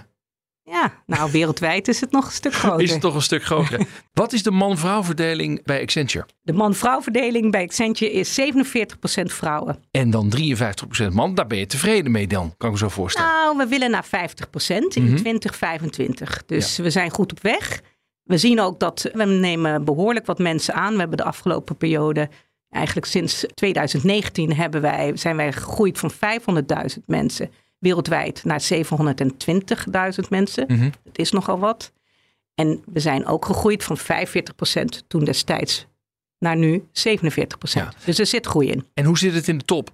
Ja, 0.68 0.94
nou 1.06 1.32
wereldwijd 1.32 1.88
is 1.88 2.02
het 2.02 2.12
nog 2.12 2.26
een 2.26 2.32
stuk 2.32 2.54
groter. 2.54 2.82
Is 2.86 2.92
het 2.92 3.02
toch 3.02 3.16
een 3.16 3.22
stuk 3.22 3.44
groter. 3.44 3.88
Wat 4.14 4.34
is 4.34 4.44
de 4.44 4.52
man-vrouw 4.52 5.04
verdeling 5.04 5.64
bij 5.64 5.82
Accenture? 5.82 6.26
De 6.42 6.54
man-vrouw 6.54 7.02
verdeling 7.02 7.52
bij 7.52 7.64
Accenture 7.64 8.12
is 8.12 8.40
47% 8.42 8.44
vrouwen. 9.24 9.84
En 9.92 10.10
dan 10.10 10.34
53% 11.10 11.14
man. 11.14 11.36
Daar 11.36 11.48
ben 11.48 11.58
je 11.58 11.66
tevreden 11.66 12.12
mee 12.12 12.28
dan, 12.28 12.54
kan 12.58 12.68
ik 12.68 12.74
me 12.76 12.80
zo 12.82 12.90
voorstellen. 12.90 13.30
Nou, 13.30 13.58
we 13.58 13.68
willen 13.68 13.92
naar 13.92 14.06
50% 14.06 14.96
in 14.96 15.04
Mhm. 15.04 15.16
2025. 15.16 16.44
Dus 16.46 16.78
we 16.78 16.90
zijn 16.90 17.10
goed 17.12 17.32
op 17.32 17.42
weg. 17.42 17.82
We 18.24 18.38
zien 18.38 18.60
ook 18.62 18.80
dat 18.80 19.10
we 19.14 19.24
nemen 19.26 19.84
behoorlijk 19.84 20.26
wat 20.26 20.40
mensen 20.40 20.74
aan. 20.74 20.94
We 20.94 21.00
hebben 21.00 21.18
de 21.18 21.24
afgelopen 21.24 21.78
periode, 21.78 22.30
eigenlijk 22.70 23.08
sinds 23.08 23.46
2019, 23.54 24.54
hebben 24.56 24.82
wij, 24.82 25.12
zijn 25.18 25.36
wij 25.36 25.52
gegroeid 25.54 26.00
van 26.00 26.12
500.000 26.12 27.06
mensen 27.06 27.52
wereldwijd 27.86 28.44
naar 28.44 28.62
720.000 28.74 30.30
mensen. 30.30 30.66
Mhm. 30.68 30.90
Dat 31.04 31.18
is 31.18 31.32
nogal 31.32 31.60
wat. 31.60 31.92
En 32.56 32.84
we 32.86 33.00
zijn 33.00 33.26
ook 33.26 33.46
gegroeid 33.46 33.84
van 33.84 33.98
45% 33.98 35.04
toen 35.08 35.24
destijds 35.24 35.86
naar 36.40 36.58
nu 36.58 36.88
47%. 36.92 37.74
Ja. 37.74 37.94
Dus 38.06 38.20
er 38.20 38.26
zit 38.26 38.46
groei 38.46 38.70
in. 38.70 38.86
En 38.94 39.06
hoe 39.06 39.18
zit 39.18 39.34
het 39.34 39.48
in 39.48 39.58
de 39.58 39.66
top? 39.66 39.90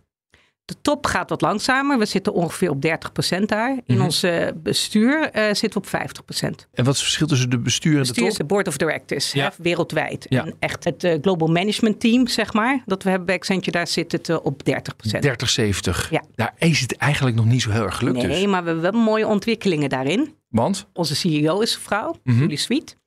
De 0.71 0.77
top 0.81 1.05
gaat 1.05 1.29
wat 1.29 1.41
langzamer. 1.41 1.97
We 1.97 2.05
zitten 2.05 2.33
ongeveer 2.33 2.69
op 2.69 2.81
30% 2.81 3.49
daar. 3.49 3.69
In 3.85 3.95
Mhm. 3.95 4.03
ons 4.03 4.23
eh, 4.23 4.47
bestuur 4.55 5.29
eh, 5.31 5.43
zitten 5.53 5.69
we 5.69 5.77
op 5.77 5.85
50%. 5.87 6.67
En 6.73 6.83
wat 6.83 6.93
is 6.93 6.99
het 6.99 6.99
verschil 6.99 7.27
tussen 7.27 7.49
de 7.49 7.59
bestuur 7.59 7.91
en 7.91 8.01
de 8.01 8.07
Bestuur 8.07 8.25
is 8.27 8.29
top? 8.35 8.47
de 8.47 8.53
board 8.53 8.67
of 8.67 8.77
directors, 8.77 9.31
Ja. 9.31 9.43
hè, 9.43 9.63
wereldwijd. 9.63 10.25
Ja. 10.29 10.45
En 10.45 10.55
echt 10.59 10.83
het 10.83 11.03
eh, 11.03 11.17
global 11.21 11.47
management 11.47 11.99
team, 11.99 12.27
zeg 12.27 12.53
maar, 12.53 12.83
dat 12.85 13.03
we 13.03 13.09
hebben 13.09 13.27
bij 13.27 13.35
Accenture, 13.35 13.71
daar 13.71 13.87
zit 13.87 14.11
het 14.11 14.41
op 14.41 14.63
30%. 14.65 15.23
30-70. 15.23 16.09
Ja. 16.09 16.23
Daar 16.35 16.53
is 16.57 16.79
het 16.79 16.95
eigenlijk 16.97 17.35
nog 17.35 17.45
niet 17.45 17.61
zo 17.61 17.71
heel 17.71 17.83
erg 17.83 17.97
gelukt 17.97 18.17
nee, 18.17 18.27
dus. 18.27 18.45
maar 18.45 18.63
we 18.63 18.69
hebben 18.69 18.91
wel 18.91 19.01
mooie 19.01 19.27
ontwikkelingen 19.27 19.89
daarin. 19.89 20.35
Want? 20.49 20.87
Onze 20.93 21.15
CEO 21.15 21.59
is 21.59 21.75
een 21.75 21.81
vrouw, 21.81 22.15
Mhm. 22.23 22.39
Julie 22.39 22.57
Sweet. 22.57 22.97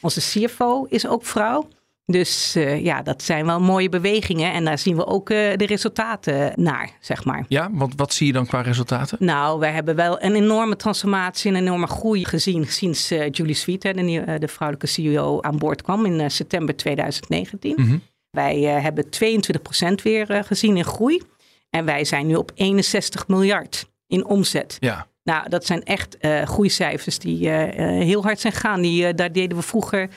Onze 0.00 0.20
CFO 0.20 0.84
is 0.88 1.06
ook 1.06 1.24
vrouw. 1.26 1.68
Dus 2.06 2.54
eh, 2.54 2.84
ja, 2.84 3.02
dat 3.02 3.22
zijn 3.22 3.46
wel 3.46 3.60
mooie 3.60 3.88
bewegingen. 3.88 4.52
En 4.52 4.64
daar 4.64 4.78
zien 4.78 4.96
we 4.96 5.06
ook 5.06 5.30
eh, 5.30 5.56
de 5.56 5.66
resultaten 5.66 6.52
naar, 6.54 6.90
zeg 7.00 7.24
maar. 7.24 7.44
Ja, 7.48 7.68
want 7.72 7.92
wat 7.96 8.12
zie 8.14 8.26
je 8.26 8.32
dan 8.32 8.46
qua 8.46 8.60
resultaten? 8.60 9.18
Nou, 9.20 9.58
wij 9.58 9.72
hebben 9.72 9.96
wel 9.96 10.22
een 10.22 10.34
enorme 10.34 10.76
transformatie, 10.76 11.50
een 11.50 11.56
enorme 11.56 11.86
groei 11.86 12.24
gezien 12.24 12.66
sinds 12.66 13.10
eh, 13.10 13.30
Julie 13.30 13.54
Sweet, 13.54 13.82
hè, 13.82 13.92
de, 14.38 14.48
vrouwelijke 14.48 14.86
CEO, 14.86 15.40
aan 15.40 15.58
boord 15.58 15.82
kwam 15.82 16.06
in 16.06 16.30
september 16.30 16.76
2019. 16.76 17.74
Mhm. 17.76 17.98
Wij 18.30 18.58
hebben 18.60 19.04
22% 19.04 20.02
weer 20.02 20.44
gezien 20.44 20.76
in 20.76 20.84
groei. 20.84 21.22
En 21.70 21.84
wij 21.84 22.04
zijn 22.04 22.26
nu 22.26 22.34
op 22.34 22.52
61 22.54 23.28
miljard 23.28 23.90
in 24.06 24.24
omzet. 24.24 24.76
Ja. 24.80 25.06
Nou, 25.22 25.48
dat 25.48 25.66
zijn 25.66 25.82
echt 25.82 26.16
groeicijfers 26.44 27.18
die 27.18 27.48
heel 27.48 28.22
hard 28.22 28.40
zijn 28.40 28.52
gegaan. 28.52 28.80
Die, 28.80 29.14
daar 29.14 29.32
deden 29.32 29.56
we 29.56 29.62
vroeger 29.62 30.08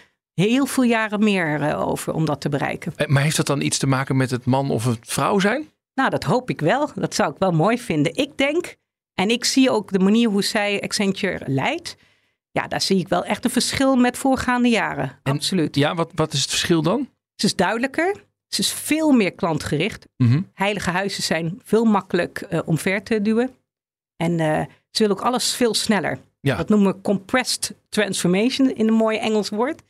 heel 0.44 0.65
veel 0.65 0.84
jaren 0.84 1.20
meer 1.24 1.62
eh, 1.62 1.88
over 1.88 2.13
om 2.13 2.25
dat 2.25 2.41
te 2.41 2.50
bereiken. 2.50 2.94
Eh, 2.96 3.08
Maar 3.08 3.24
heeft 3.24 3.38
dat 3.38 3.46
dan 3.48 3.62
iets 3.62 3.77
te 3.77 3.88
maken 3.88 4.17
met 4.17 4.32
het 4.32 4.46
man 4.46 4.70
of 4.72 4.86
het 4.86 4.98
vrouw 5.01 5.39
zijn? 5.39 5.70
Nou, 5.94 6.10
dat 6.10 6.24
hoop 6.24 6.50
ik 6.50 6.62
wel. 6.62 6.89
Dat 6.96 7.15
zou 7.15 7.32
ik 7.32 7.38
wel 7.39 7.51
mooi 7.51 7.79
vinden. 7.79 8.15
Ik 8.15 8.38
denk, 8.38 8.75
en 9.13 9.29
ik 9.29 9.46
zie 9.46 9.70
ook 9.72 9.91
de 9.91 10.00
manier 10.00 10.29
hoe 10.29 10.44
zij 10.44 10.82
Accenture 10.82 11.44
leidt. 11.48 11.96
Ja, 12.51 12.67
daar 12.67 12.82
zie 12.82 13.00
ik 13.00 13.08
wel 13.08 13.24
echt 13.25 13.46
een 13.46 13.51
verschil 13.51 13.96
met 13.96 14.17
voorgaande 14.17 14.70
jaren. 14.70 15.20
En- 15.24 15.34
Absoluut. 15.34 15.75
Ja, 15.75 15.96
wat, 15.96 16.12
wat 16.15 16.34
is 16.34 16.41
het 16.41 16.50
verschil 16.50 16.82
dan? 16.82 17.10
Ze 17.36 17.46
is 17.46 17.56
duidelijker. 17.56 18.15
Ze 18.48 18.62
is 18.62 18.74
veel 18.74 19.12
meer 19.12 19.32
klantgericht. 19.32 20.08
Mhm. 20.17 20.41
Heilige 20.53 20.89
huizen 20.89 21.24
zijn 21.24 21.62
veel 21.63 21.86
makkelijk 21.86 22.41
eh, 22.41 22.60
omver 22.65 23.03
te 23.03 23.22
duwen. 23.22 23.56
En 24.17 24.38
ze 24.91 25.03
willen 25.03 25.17
ook 25.17 25.24
alles 25.25 25.53
veel 25.53 25.74
sneller. 25.74 26.20
Ja. 26.39 26.56
Dat 26.56 26.70
noemen 26.70 26.94
we 26.94 27.01
compressed 27.01 27.75
transformation 27.89 28.74
in 28.75 28.88
een 28.88 28.94
mooi 28.94 29.17
Engels 29.17 29.50
woord. 29.50 29.82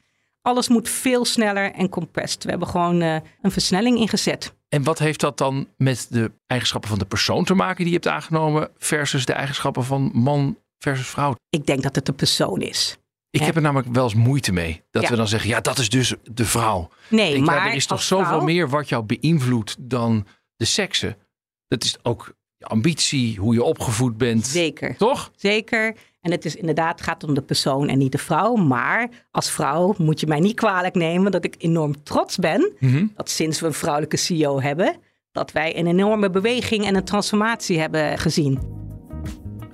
Alles 0.48 0.68
moet 0.68 0.90
veel 0.90 1.26
sneller 1.26 1.72
en 1.74 1.90
compressed. 1.90 2.44
We 2.44 2.50
hebben 2.50 2.68
gewoon 2.68 3.02
eh, 3.02 3.16
een 3.42 3.52
versnelling 3.52 3.98
ingezet. 3.98 4.54
En 4.70 4.84
wat 4.84 5.00
heeft 5.00 5.20
dat 5.20 5.38
dan 5.38 5.68
met 5.78 6.08
de 6.10 6.32
eigenschappen 6.46 6.90
van 6.90 7.00
de 7.00 7.06
persoon 7.06 7.44
te 7.46 7.54
maken 7.54 7.78
die 7.78 7.88
je 7.88 7.94
hebt 7.94 8.08
aangenomen 8.08 8.70
versus 8.78 9.26
de 9.26 9.34
eigenschappen 9.34 9.84
van 9.84 10.12
man 10.14 10.58
versus 10.78 11.08
vrouw? 11.08 11.36
Ik 11.50 11.66
denk 11.66 11.84
dat 11.84 11.96
het 11.96 12.06
de 12.06 12.14
persoon 12.14 12.62
is. 12.62 12.98
Ik 13.30 13.42
heb 13.42 13.56
er 13.56 13.62
namelijk 13.62 13.94
wel 13.94 14.04
eens 14.04 14.14
moeite 14.14 14.52
mee. 14.52 14.84
Dat 14.92 15.04
Ja. 15.04 15.10
we 15.10 15.16
dan 15.16 15.28
zeggen, 15.28 15.50
ja, 15.50 15.62
dat 15.62 15.78
is 15.78 15.90
dus 15.90 16.14
de 16.32 16.46
vrouw. 16.46 16.90
Nee, 17.10 17.38
ja, 17.38 17.44
maar 17.44 17.68
er 17.68 17.74
is 17.74 17.86
toch 17.86 18.02
zoveel 18.02 18.26
vrouw- 18.26 18.42
meer 18.42 18.70
wat 18.70 18.90
jou 18.90 19.04
beïnvloedt 19.04 19.76
dan 19.80 20.28
de 20.56 20.66
seksen. 20.66 21.18
Dat 21.68 21.84
is 21.84 21.98
ook 22.04 22.34
je 22.58 22.66
ambitie, 22.66 23.38
hoe 23.40 23.54
je 23.54 23.64
opgevoed 23.64 24.18
bent. 24.18 24.46
Zeker, 24.48 24.98
Toch? 24.98 25.32
zeker. 25.36 25.96
En 26.22 26.32
het 26.32 26.46
is 26.46 26.56
inderdaad 26.56 27.02
gaat 27.02 27.24
om 27.24 27.34
de 27.34 27.42
persoon 27.42 27.88
en 27.88 27.98
niet 27.98 28.12
de 28.12 28.18
vrouw. 28.18 28.56
Maar 28.56 29.10
als 29.32 29.52
vrouw 29.52 29.94
moet 29.98 30.20
je 30.20 30.28
mij 30.28 30.40
niet 30.40 30.56
kwalijk 30.56 30.96
nemen 30.96 31.32
dat 31.32 31.46
ik 31.46 31.56
enorm 31.58 32.04
trots 32.04 32.38
ben 32.38 32.72
Mhm. 32.80 33.06
dat 33.16 33.30
sinds 33.30 33.60
we 33.60 33.66
een 33.66 33.74
vrouwelijke 33.74 34.18
CEO 34.18 34.62
hebben, 34.62 34.96
dat 35.32 35.52
wij 35.52 35.78
een 35.80 35.88
enorme 35.88 36.30
beweging 36.30 36.86
en 36.86 36.96
een 36.96 37.04
transformatie 37.04 37.80
hebben 37.80 38.18
gezien. 38.18 38.60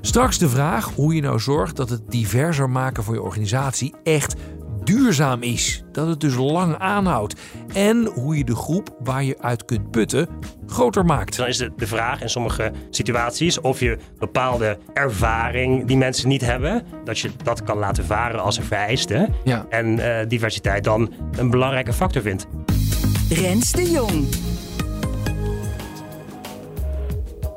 Straks 0.02 0.38
de 0.38 0.50
vraag 0.50 0.90
hoe 0.96 1.16
je 1.16 1.22
nou 1.22 1.40
zorgt 1.40 1.76
dat 1.76 1.90
het 1.90 2.02
diverser 2.12 2.70
maken 2.70 3.04
van 3.04 3.14
je 3.14 3.22
organisatie 3.22 3.94
echt 4.04 4.36
duurzaam 4.84 5.42
is. 5.42 5.84
Dat 5.92 6.08
het 6.08 6.20
dus 6.20 6.36
lang 6.36 6.78
aanhoudt. 6.78 7.42
En 7.74 8.06
hoe 8.06 8.38
je 8.38 8.44
de 8.44 8.56
groep 8.56 8.96
waar 9.00 9.24
je 9.24 9.38
uit 9.42 9.66
kunt 9.66 9.92
putten 9.92 10.28
groter 10.68 11.06
maakt. 11.06 11.38
Dan 11.38 11.48
is 11.48 11.58
de, 11.58 11.72
de 11.76 11.88
vraag 11.88 12.22
in 12.22 12.30
sommige 12.30 12.72
situaties 12.90 13.62
of 13.62 13.80
je 13.80 13.98
bepaalde 14.20 14.78
ervaring 14.94 15.86
die 15.86 15.98
mensen 15.98 16.28
niet 16.28 16.42
hebben, 16.42 16.84
dat 17.04 17.20
je 17.20 17.30
dat 17.44 17.64
kan 17.64 17.78
laten 17.78 18.06
varen 18.06 18.42
als 18.42 18.58
een 18.58 18.64
vereiste. 18.64 19.30
Ja. 19.44 19.66
En 19.70 20.00
eh, 20.00 20.28
diversiteit 20.28 20.84
dan 20.84 21.14
een 21.38 21.50
belangrijke 21.50 21.94
factor 21.94 22.22
vindt. 22.22 22.48
Rens 23.30 23.72
de 23.72 23.92
Jong. 23.92 24.28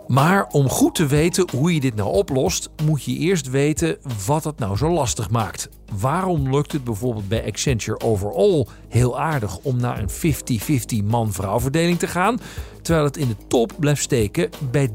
Maar 0.07 0.47
om 0.47 0.69
goed 0.69 0.95
te 0.95 1.07
weten 1.07 1.51
hoe 1.51 1.75
je 1.75 1.81
dit 1.81 1.95
nou 1.95 2.13
oplost, 2.13 2.71
moet 2.85 3.05
je 3.05 3.17
eerst 3.17 3.51
weten 3.51 3.97
wat 4.27 4.45
het 4.45 4.59
nou 4.59 4.77
zo 4.77 4.91
lastig 4.91 5.31
maakt. 5.31 5.69
Waarom 5.93 6.51
lukt 6.51 6.73
het 6.73 6.85
bijvoorbeeld 6.85 7.29
bij 7.29 7.47
Accenture 7.47 8.01
overall 8.01 8.67
heel 8.89 9.21
aardig 9.21 9.59
om 9.63 9.77
naar 9.77 9.99
een 9.99 10.35
50-50 11.03 11.05
man-vrouw 11.05 11.61
verdeling 11.61 11.99
te 11.99 12.07
gaan, 12.07 12.41
terwijl 12.83 13.07
het 13.07 13.17
in 13.17 13.29
de 13.29 13.37
top 13.49 13.73
blijft 13.79 14.03
steken 14.03 14.51
bij 14.71 14.89
30% 14.89 14.93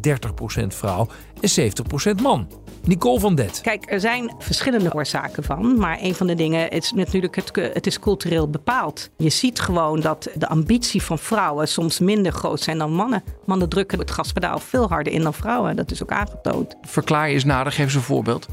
vrouw 0.67 1.07
en 1.41 1.74
70% 2.19 2.21
man? 2.21 2.48
Nicole 2.83 3.19
van 3.19 3.36
Det. 3.36 3.60
Kijk, 3.62 3.91
er 3.91 4.00
zijn 4.00 4.36
verschillende 4.39 4.93
oorzaken 4.93 5.43
van. 5.43 5.77
Maar 5.77 5.98
een 6.01 6.15
van 6.15 6.27
de 6.27 6.36
dingen 6.36 6.69
is 6.69 6.91
natuurlijk, 6.91 7.36
het, 7.36 7.55
het 7.74 7.88
is 7.88 8.00
cultureel 8.00 8.50
bepaald. 8.50 9.10
Je 9.17 9.29
ziet 9.29 9.60
gewoon 9.60 10.00
dat 10.00 10.29
de 10.36 10.48
ambitie 10.48 11.01
van 11.01 11.19
vrouwen 11.19 11.67
soms 11.67 12.00
minder 12.00 12.31
groot 12.31 12.62
zijn 12.62 12.77
dan 12.77 12.93
mannen. 12.93 13.24
Mannen 13.45 13.69
drukken 13.69 14.00
het 14.00 14.12
gaspedaal 14.12 14.60
veel 14.60 14.88
harder 14.88 15.13
in 15.13 15.21
dan 15.21 15.33
vrouwen. 15.33 15.75
Dat 15.75 15.91
is 15.91 16.03
ook 16.03 16.12
aangetoond. 16.12 16.75
Verklaar 16.81 17.27
je 17.27 17.33
eens 17.33 17.43
nader, 17.43 17.71
geef 17.71 17.86
eens 17.86 17.95
een 17.95 18.01
voorbeeld. 18.01 18.48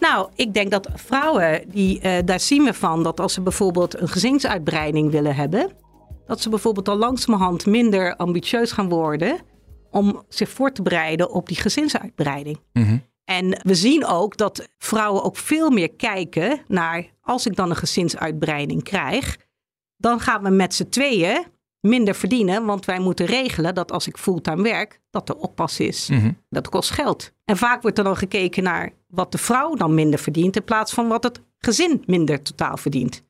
Nou, 0.00 0.28
ik 0.34 0.54
denk 0.54 0.70
dat 0.70 0.88
vrouwen, 0.94 1.62
die, 1.66 2.00
eh, 2.00 2.24
daar 2.24 2.40
zien 2.40 2.64
we 2.64 2.74
van 2.74 3.02
dat 3.02 3.20
als 3.20 3.32
ze 3.32 3.40
bijvoorbeeld 3.40 4.00
een 4.00 4.08
gezinsuitbreiding 4.08 5.10
willen 5.10 5.34
hebben, 5.34 5.70
dat 6.26 6.40
ze 6.40 6.48
bijvoorbeeld 6.48 6.88
al 6.88 6.96
langzamerhand 6.96 7.66
minder 7.66 8.16
ambitieus 8.16 8.72
gaan 8.72 8.88
worden 8.88 9.38
om 9.90 10.22
zich 10.28 10.48
voor 10.48 10.72
te 10.72 10.82
bereiden 10.82 11.30
op 11.30 11.48
die 11.48 11.56
gezinsuitbreiding. 11.56 12.60
Mhm. 12.72 12.98
En 13.24 13.60
we 13.62 13.74
zien 13.74 14.06
ook 14.06 14.36
dat 14.36 14.68
vrouwen 14.78 15.22
ook 15.22 15.36
veel 15.36 15.70
meer 15.70 15.90
kijken 15.90 16.60
naar 16.66 17.06
als 17.20 17.46
ik 17.46 17.56
dan 17.56 17.70
een 17.70 17.76
gezinsuitbreiding 17.76 18.82
krijg, 18.82 19.36
dan 19.96 20.20
gaan 20.20 20.42
we 20.42 20.50
met 20.50 20.74
z'n 20.74 20.88
tweeën 20.88 21.46
minder 21.80 22.14
verdienen, 22.14 22.64
want 22.64 22.84
wij 22.84 22.98
moeten 22.98 23.26
regelen 23.26 23.74
dat 23.74 23.92
als 23.92 24.06
ik 24.06 24.16
fulltime 24.16 24.62
werk, 24.62 25.00
dat 25.10 25.28
er 25.28 25.36
oppas 25.36 25.80
is. 25.80 26.08
Mhm. 26.08 26.30
Dat 26.50 26.68
kost 26.68 26.90
geld. 26.90 27.32
En 27.44 27.56
vaak 27.56 27.82
wordt 27.82 27.98
er 27.98 28.04
dan 28.04 28.16
gekeken 28.16 28.62
naar 28.62 28.92
wat 29.08 29.32
de 29.32 29.38
vrouw 29.38 29.74
dan 29.74 29.94
minder 29.94 30.18
verdient 30.18 30.56
in 30.56 30.64
plaats 30.64 30.92
van 30.92 31.08
wat 31.08 31.22
het 31.22 31.40
gezin 31.58 32.02
minder 32.06 32.42
totaal 32.42 32.76
verdient. 32.76 33.26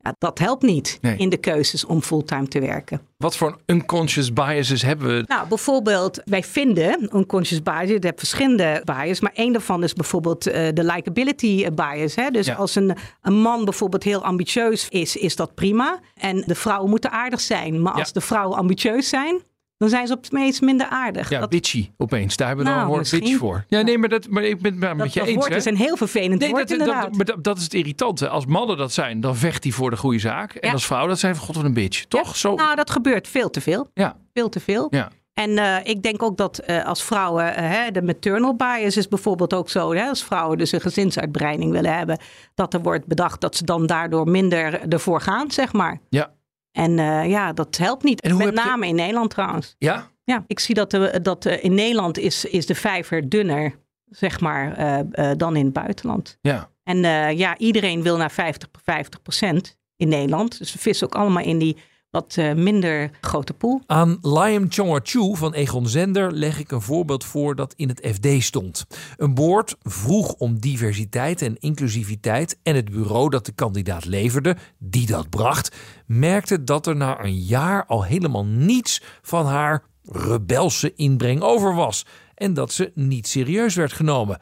Ja, 0.00 0.14
dat 0.18 0.38
helpt 0.38 0.62
niet 0.62 0.98
Nee. 1.00 1.16
in 1.16 1.28
de 1.28 1.36
keuzes 1.36 1.84
om 1.84 2.02
fulltime 2.02 2.48
te 2.48 2.60
werken. 2.60 3.00
Wat 3.16 3.36
voor 3.36 3.58
unconscious 3.66 4.32
biases 4.32 4.82
hebben 4.82 5.06
we? 5.16 5.24
Nou, 5.26 5.48
bijvoorbeeld, 5.48 6.20
wij 6.24 6.42
vinden 6.42 7.16
unconscious 7.16 7.62
bias, 7.62 7.88
je 7.88 7.98
hebt 8.00 8.18
verschillende 8.18 8.82
bias, 8.84 9.20
maar 9.20 9.32
één 9.34 9.52
daarvan 9.52 9.82
is 9.82 9.92
bijvoorbeeld 9.92 10.46
eh, 10.46 10.68
de 10.74 10.84
likability 10.84 11.70
bias. 11.70 12.14
Hè? 12.14 12.30
Dus 12.30 12.46
Ja. 12.46 12.54
als 12.54 12.74
een, 12.74 12.96
een 13.22 13.34
man 13.40 13.64
bijvoorbeeld 13.64 14.02
heel 14.02 14.24
ambitieus 14.24 14.88
is, 14.88 15.16
is 15.16 15.36
dat 15.36 15.54
prima. 15.54 16.00
En 16.14 16.42
de 16.46 16.54
vrouwen 16.54 16.90
moeten 16.90 17.10
aardig 17.10 17.40
zijn. 17.40 17.82
Maar 17.82 17.92
als 17.92 18.12
de 18.12 18.20
vrouwen 18.20 18.56
ambitieus 18.58 19.08
zijn, 19.08 19.40
dan 19.78 19.88
zijn 19.88 20.06
ze 20.06 20.12
op 20.12 20.22
het 20.22 20.32
meest 20.32 20.60
minder 20.60 20.86
aardig. 20.86 21.28
Ja, 21.30 21.40
dat, 21.40 21.48
bitchy 21.48 21.90
opeens. 21.96 22.36
Daar 22.36 22.46
hebben 22.46 22.64
we 22.64 22.70
dan 22.70 22.80
Nou, 22.80 22.90
een 22.90 22.96
woord 22.96 23.10
bitch 23.20 23.36
voor. 23.36 23.64
Ja, 23.68 23.80
nee, 23.80 23.98
maar, 23.98 24.08
dat, 24.08 24.28
maar 24.28 24.42
ik 24.42 24.60
ben 24.60 24.72
het 24.72 24.80
dat, 24.80 24.96
met 24.96 25.12
je 25.12 25.18
dat 25.18 25.28
eens. 25.28 25.36
woord 25.38 25.50
hè. 25.50 25.56
is 25.56 25.64
een 25.64 25.76
heel 25.76 25.96
vervelend 25.96 26.40
Nee, 26.40 26.50
woord 26.50 26.68
dat, 26.68 26.78
dat, 26.78 27.16
maar 27.16 27.24
dat, 27.24 27.44
dat 27.44 27.56
is 27.56 27.62
het 27.62 27.74
irritante. 27.74 28.28
Als 28.28 28.46
mannen 28.46 28.76
dat 28.76 28.92
zijn, 28.92 29.20
dan 29.20 29.36
vecht 29.36 29.62
hij 29.64 29.72
voor 29.72 29.90
de 29.90 29.96
goede 29.96 30.18
zaak. 30.18 30.54
En 30.54 30.68
Ja. 30.68 30.72
als 30.74 30.86
vrouw, 30.86 31.06
dat 31.06 31.18
zijn 31.18 31.36
van 31.36 31.44
god 31.44 31.56
wat 31.56 31.64
een 31.64 31.74
bitch. 31.74 32.04
Toch? 32.04 32.36
Zo. 32.36 32.54
Nou, 32.54 32.74
dat 32.76 32.90
gebeurt 32.90 33.28
veel 33.28 33.50
te 33.50 33.60
veel. 33.60 33.90
Ja. 33.94 34.16
Veel 34.34 34.48
te 34.48 34.60
veel. 34.60 34.86
Ja. 34.90 35.08
En 35.34 35.58
eh, 35.58 35.76
ik 35.82 36.02
denk 36.02 36.22
ook 36.22 36.36
dat 36.36 36.58
eh, 36.58 36.84
als 36.84 37.02
vrouwen, 37.04 37.54
eh, 37.56 37.70
hè, 37.70 37.90
de 37.90 38.02
maternal 38.02 38.54
bias 38.56 38.96
is 38.96 39.08
bijvoorbeeld 39.08 39.54
ook 39.54 39.70
zo. 39.70 39.92
Hè, 39.94 40.08
als 40.08 40.24
vrouwen 40.24 40.58
dus 40.58 40.72
een 40.72 40.80
gezinsuitbreiding 40.80 41.72
willen 41.72 41.96
hebben, 41.96 42.18
dat 42.54 42.74
er 42.74 42.80
wordt 42.82 43.06
bedacht 43.06 43.40
dat 43.40 43.56
ze 43.56 43.64
dan 43.64 43.86
daardoor 43.86 44.28
minder 44.30 44.80
ervoor 44.88 45.20
gaan, 45.20 45.50
zeg 45.50 45.72
maar. 45.72 45.98
Ja. 46.08 46.30
En 46.78 46.98
eh, 46.98 47.28
ja, 47.28 47.52
dat 47.52 47.76
helpt 47.76 48.02
niet. 48.04 48.22
Met 48.22 48.38
je- 48.38 48.52
name 48.52 48.86
in 48.86 48.94
Nederland 48.94 49.30
trouwens. 49.30 49.74
Ja? 49.78 50.10
Ja, 50.24 50.44
ik 50.46 50.58
zie 50.58 50.74
dat, 50.74 50.90
de, 50.90 51.18
dat 51.22 51.46
eh, 51.46 51.64
in 51.64 51.74
Nederland 51.74 52.18
is, 52.18 52.44
is 52.44 52.66
de 52.66 52.74
vijver 52.74 53.28
dunner, 53.28 53.74
zeg 54.10 54.40
maar, 54.40 54.72
eh, 54.76 54.98
eh, 55.30 55.36
dan 55.38 55.56
in 55.56 55.64
het 55.64 55.72
buitenland. 55.74 56.38
Ja. 56.40 56.70
En 56.84 57.04
eh, 57.04 57.38
ja, 57.38 57.56
iedereen 57.58 58.02
wil 58.02 58.16
naar 58.16 58.30
50, 58.30 58.68
50 58.82 59.22
procent 59.22 59.76
in 59.96 60.08
Nederland. 60.08 60.58
Dus 60.58 60.72
we 60.72 60.78
vissen 60.78 61.06
ook 61.06 61.14
allemaal 61.14 61.42
in 61.44 61.58
die 61.58 61.76
wat 62.10 62.36
eh, 62.36 62.54
minder 62.54 63.10
grote 63.20 63.54
pool. 63.54 63.82
Aan 63.86 64.18
Liam 64.22 64.66
Chonga-Chu 64.68 65.36
van 65.36 65.54
Egon 65.54 65.88
Zender 65.88 66.32
leg 66.32 66.58
ik 66.58 66.70
een 66.70 66.82
voorbeeld 66.82 67.24
voor 67.24 67.54
dat 67.54 67.74
in 67.76 67.88
het 67.88 68.08
FD 68.12 68.42
stond. 68.42 68.86
Een 69.16 69.34
boord 69.34 69.76
vroeg 69.82 70.32
om 70.32 70.60
diversiteit 70.60 71.42
en 71.42 71.58
inclusiviteit 71.58 72.58
en 72.62 72.74
het 72.74 72.90
bureau 72.90 73.30
dat 73.30 73.46
de 73.46 73.52
kandidaat 73.52 74.04
leverde, 74.04 74.56
die 74.78 75.06
dat 75.06 75.30
bracht, 75.30 75.76
merkte 76.06 76.64
dat 76.64 76.86
er 76.86 76.96
na 76.96 77.24
een 77.24 77.38
jaar 77.38 77.86
al 77.86 78.04
helemaal 78.04 78.44
niets 78.44 79.02
van 79.22 79.46
haar 79.46 79.84
rebelse 80.04 80.94
inbreng 80.94 81.40
over 81.42 81.74
was 81.74 82.06
en 82.34 82.54
dat 82.54 82.72
ze 82.72 82.92
niet 82.94 83.28
serieus 83.28 83.74
werd 83.74 83.92
genomen 83.92 84.38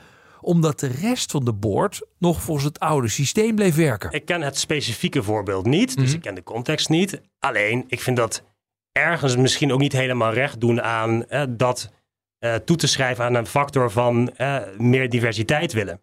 omdat 0.46 0.80
de 0.80 0.86
rest 0.86 1.30
van 1.30 1.44
de 1.44 1.52
boord 1.52 2.02
nog 2.18 2.42
volgens 2.42 2.66
het 2.66 2.78
oude 2.80 3.08
systeem 3.08 3.54
bleef 3.54 3.74
werken. 3.74 4.10
Ik 4.12 4.24
ken 4.24 4.42
het 4.42 4.58
specifieke 4.58 5.22
voorbeeld 5.22 5.66
niet, 5.66 5.96
dus 5.96 6.12
ik 6.14 6.20
ken 6.20 6.34
de 6.34 6.42
context 6.42 6.88
niet. 6.88 7.20
Alleen, 7.38 7.84
ik 7.88 8.00
vind 8.00 8.16
dat 8.16 8.42
ergens 8.92 9.36
misschien 9.36 9.72
ook 9.72 9.78
niet 9.80 9.92
helemaal 9.92 10.32
recht 10.32 10.60
doen 10.60 10.82
aan 10.82 11.26
eh, 11.28 11.42
dat 11.48 11.92
eh, 12.38 12.54
toe 12.54 12.76
te 12.76 12.86
schrijven 12.86 13.24
aan 13.24 13.34
een 13.34 13.46
factor 13.46 13.90
van 13.90 14.30
eh, 14.36 14.58
meer 14.78 15.08
diversiteit 15.10 15.72
willen. 15.72 16.00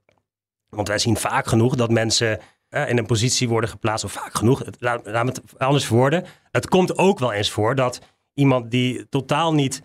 Want 0.69 0.87
wij 0.87 0.97
zien 0.99 1.17
vaak 1.17 1.47
genoeg 1.47 1.75
dat 1.75 1.89
mensen 1.91 2.39
eh, 2.69 2.89
in 2.89 2.97
een 2.97 3.05
positie 3.05 3.49
worden 3.49 3.69
geplaatst, 3.69 4.05
of 4.05 4.11
vaak 4.11 4.33
genoeg, 4.35 4.59
het- 4.59 4.77
laat, 4.79 5.01
laat 5.05 5.25
me 5.25 5.31
het 5.31 5.59
anders 5.59 5.85
verwoorden. 5.85 6.25
Het 6.51 6.67
komt 6.67 6.97
ook 6.97 7.19
wel 7.19 7.31
eens 7.33 7.49
voor 7.51 7.75
dat 7.75 7.99
iemand 8.33 8.71
die 8.71 9.09
totaal 9.09 9.53
niet, 9.53 9.81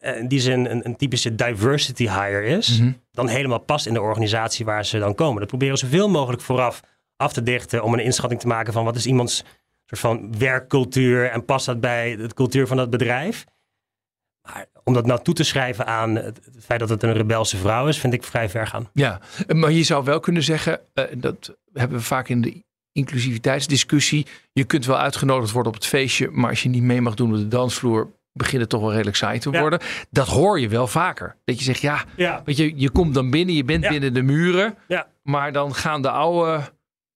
in 0.00 0.28
die 0.28 0.40
zin 0.40 0.70
een, 0.70 0.84
een 0.86 0.96
typische 0.96 1.34
diversity 1.34 2.08
hire 2.08 2.44
is, 2.44 2.78
Mhm. 2.78 2.92
dan 3.12 3.28
helemaal 3.28 3.58
past 3.58 3.86
in 3.86 3.92
de 3.94 4.00
organisatie 4.00 4.64
waar 4.64 4.84
ze 4.84 4.98
dan 4.98 5.14
komen. 5.14 5.38
Dat 5.38 5.48
proberen 5.48 5.74
we 5.74 5.80
zoveel 5.80 6.08
mogelijk 6.08 6.42
vooraf 6.42 6.80
af 7.16 7.32
te 7.32 7.42
dichten 7.42 7.82
om 7.82 7.92
een 7.92 8.00
inschatting 8.04 8.40
te 8.40 8.46
maken 8.46 8.72
van 8.72 8.84
wat 8.84 8.96
is 8.96 9.06
iemands 9.06 9.44
soort 9.84 10.00
van 10.00 10.38
werkcultuur 10.38 11.30
en 11.30 11.44
past 11.44 11.66
dat 11.66 11.80
bij 11.80 12.16
de 12.16 12.34
cultuur 12.34 12.66
van 12.66 12.76
dat 12.76 12.90
bedrijf. 12.90 13.44
Maar 14.42 14.66
om 14.84 14.94
dat 14.94 15.06
nou 15.06 15.22
toe 15.22 15.34
te 15.34 15.44
schrijven 15.44 15.86
aan 15.86 16.14
het, 16.14 16.40
het 16.44 16.64
feit 16.64 16.80
dat 16.80 16.88
het 16.88 17.02
een 17.02 17.12
rebelse 17.12 17.56
vrouw 17.56 17.88
is, 17.88 17.98
vind 17.98 18.12
ik 18.12 18.24
vrij 18.24 18.48
ver 18.48 18.66
gaan. 18.66 18.88
Ja, 18.92 19.20
maar 19.54 19.70
je 19.70 19.82
zou 19.82 20.04
wel 20.04 20.20
kunnen 20.20 20.42
zeggen, 20.42 20.80
eh, 20.94 21.04
dat 21.16 21.56
hebben 21.72 21.98
we 21.98 22.04
vaak 22.04 22.28
in 22.28 22.40
de 22.40 22.62
inclusiviteitsdiscussie. 22.92 24.26
Je 24.52 24.64
kunt 24.64 24.86
wel 24.86 24.98
uitgenodigd 24.98 25.52
worden 25.52 25.72
op 25.72 25.78
het 25.78 25.86
feestje, 25.88 26.30
maar 26.30 26.50
als 26.50 26.62
je 26.62 26.68
niet 26.68 26.82
mee 26.82 27.00
mag 27.00 27.14
doen 27.14 27.30
op 27.32 27.36
de 27.38 27.48
dansvloer, 27.48 28.10
begint 28.32 28.60
het 28.60 28.70
toch 28.70 28.80
wel 28.80 28.90
redelijk 28.92 29.16
saai 29.16 29.38
te 29.38 29.50
Ja. 29.50 29.60
worden. 29.60 29.80
Dat 30.10 30.26
hoor 30.28 30.60
je 30.60 30.68
wel 30.68 30.86
vaker. 30.86 31.36
Dat 31.44 31.58
je 31.58 31.64
zegt, 31.64 31.80
ja, 31.80 32.04
Ja, 32.16 32.42
weet 32.44 32.56
je, 32.56 32.72
je 32.76 32.90
komt 32.90 33.14
dan 33.14 33.30
binnen, 33.30 33.54
je 33.54 33.64
bent 33.64 33.84
Ja. 33.84 33.90
binnen 33.90 34.14
de 34.14 34.22
muren, 34.22 34.74
maar 35.22 35.52
dan 35.52 35.74
gaan 35.74 36.02
de 36.02 36.10
oude, 36.10 36.60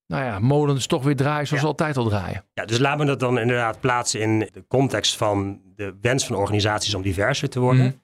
nou 0.07 0.25
ja, 0.25 0.39
molens 0.39 0.87
toch 0.87 1.03
weer 1.05 1.17
draaien 1.17 1.47
zoals 1.47 1.65
altijd 1.65 1.97
al 1.97 2.09
draaien. 2.09 2.45
ja, 2.55 2.65
dus 2.65 2.79
laten 2.79 3.01
we 3.01 3.07
dat 3.07 3.21
dan 3.21 3.39
inderdaad 3.39 3.81
plaatsen 3.81 4.21
in 4.21 4.39
de 4.39 4.65
context 4.69 5.17
van 5.17 5.61
de 5.77 5.95
wens 6.01 6.27
van 6.27 6.37
organisaties 6.37 6.95
om 6.95 7.03
diverser 7.03 7.49
te 7.49 7.61
worden. 7.61 7.85
Mhm. 7.85 7.95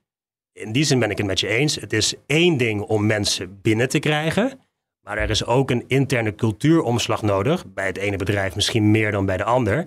In 0.53 0.73
die 0.73 0.85
zin 0.85 0.99
ben 0.99 1.11
ik 1.11 1.19
het 1.19 1.27
met 1.27 1.41
je 1.41 1.49
eens. 1.49 1.75
Het 1.75 1.93
is 1.93 2.15
één 2.27 2.57
ding 2.57 2.81
om 2.81 3.07
mensen 3.07 3.59
binnen 3.63 3.89
te 3.89 3.99
krijgen. 3.99 4.61
Maar 5.01 5.19
er 5.19 5.31
is 5.31 5.45
ook 5.47 5.71
een 5.71 5.85
interne 5.87 6.35
cultuuromslag 6.35 7.23
nodig. 7.23 7.65
Bij 7.67 7.87
het 7.87 7.97
ene 7.97 8.17
bedrijf 8.17 8.55
misschien 8.55 8.91
meer 8.91 9.11
dan 9.13 9.27
bij 9.27 9.37
de 9.37 9.45
ander. 9.45 9.85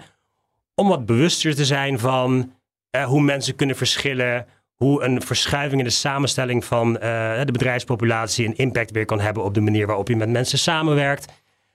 Om 0.75 0.87
wat 0.87 1.05
bewuster 1.05 1.55
te 1.55 1.65
zijn 1.65 1.99
van 1.99 2.53
eh, 2.93 3.05
hoe 3.05 3.21
mensen 3.21 3.55
kunnen 3.55 3.75
verschillen. 3.75 4.45
Hoe 4.75 5.03
een 5.03 5.21
verschuiving 5.21 5.79
in 5.79 5.87
de 5.87 5.93
samenstelling 5.93 6.65
van 6.65 6.99
eh, 6.99 7.39
de 7.45 7.51
bedrijfspopulatie 7.51 8.45
een 8.45 8.55
impact 8.55 8.91
weer 8.91 9.05
kan 9.05 9.19
hebben 9.19 9.43
op 9.43 9.53
de 9.53 9.61
manier 9.61 9.87
waarop 9.87 10.07
je 10.07 10.15
met 10.15 10.29
mensen 10.29 10.57
samenwerkt. 10.57 11.31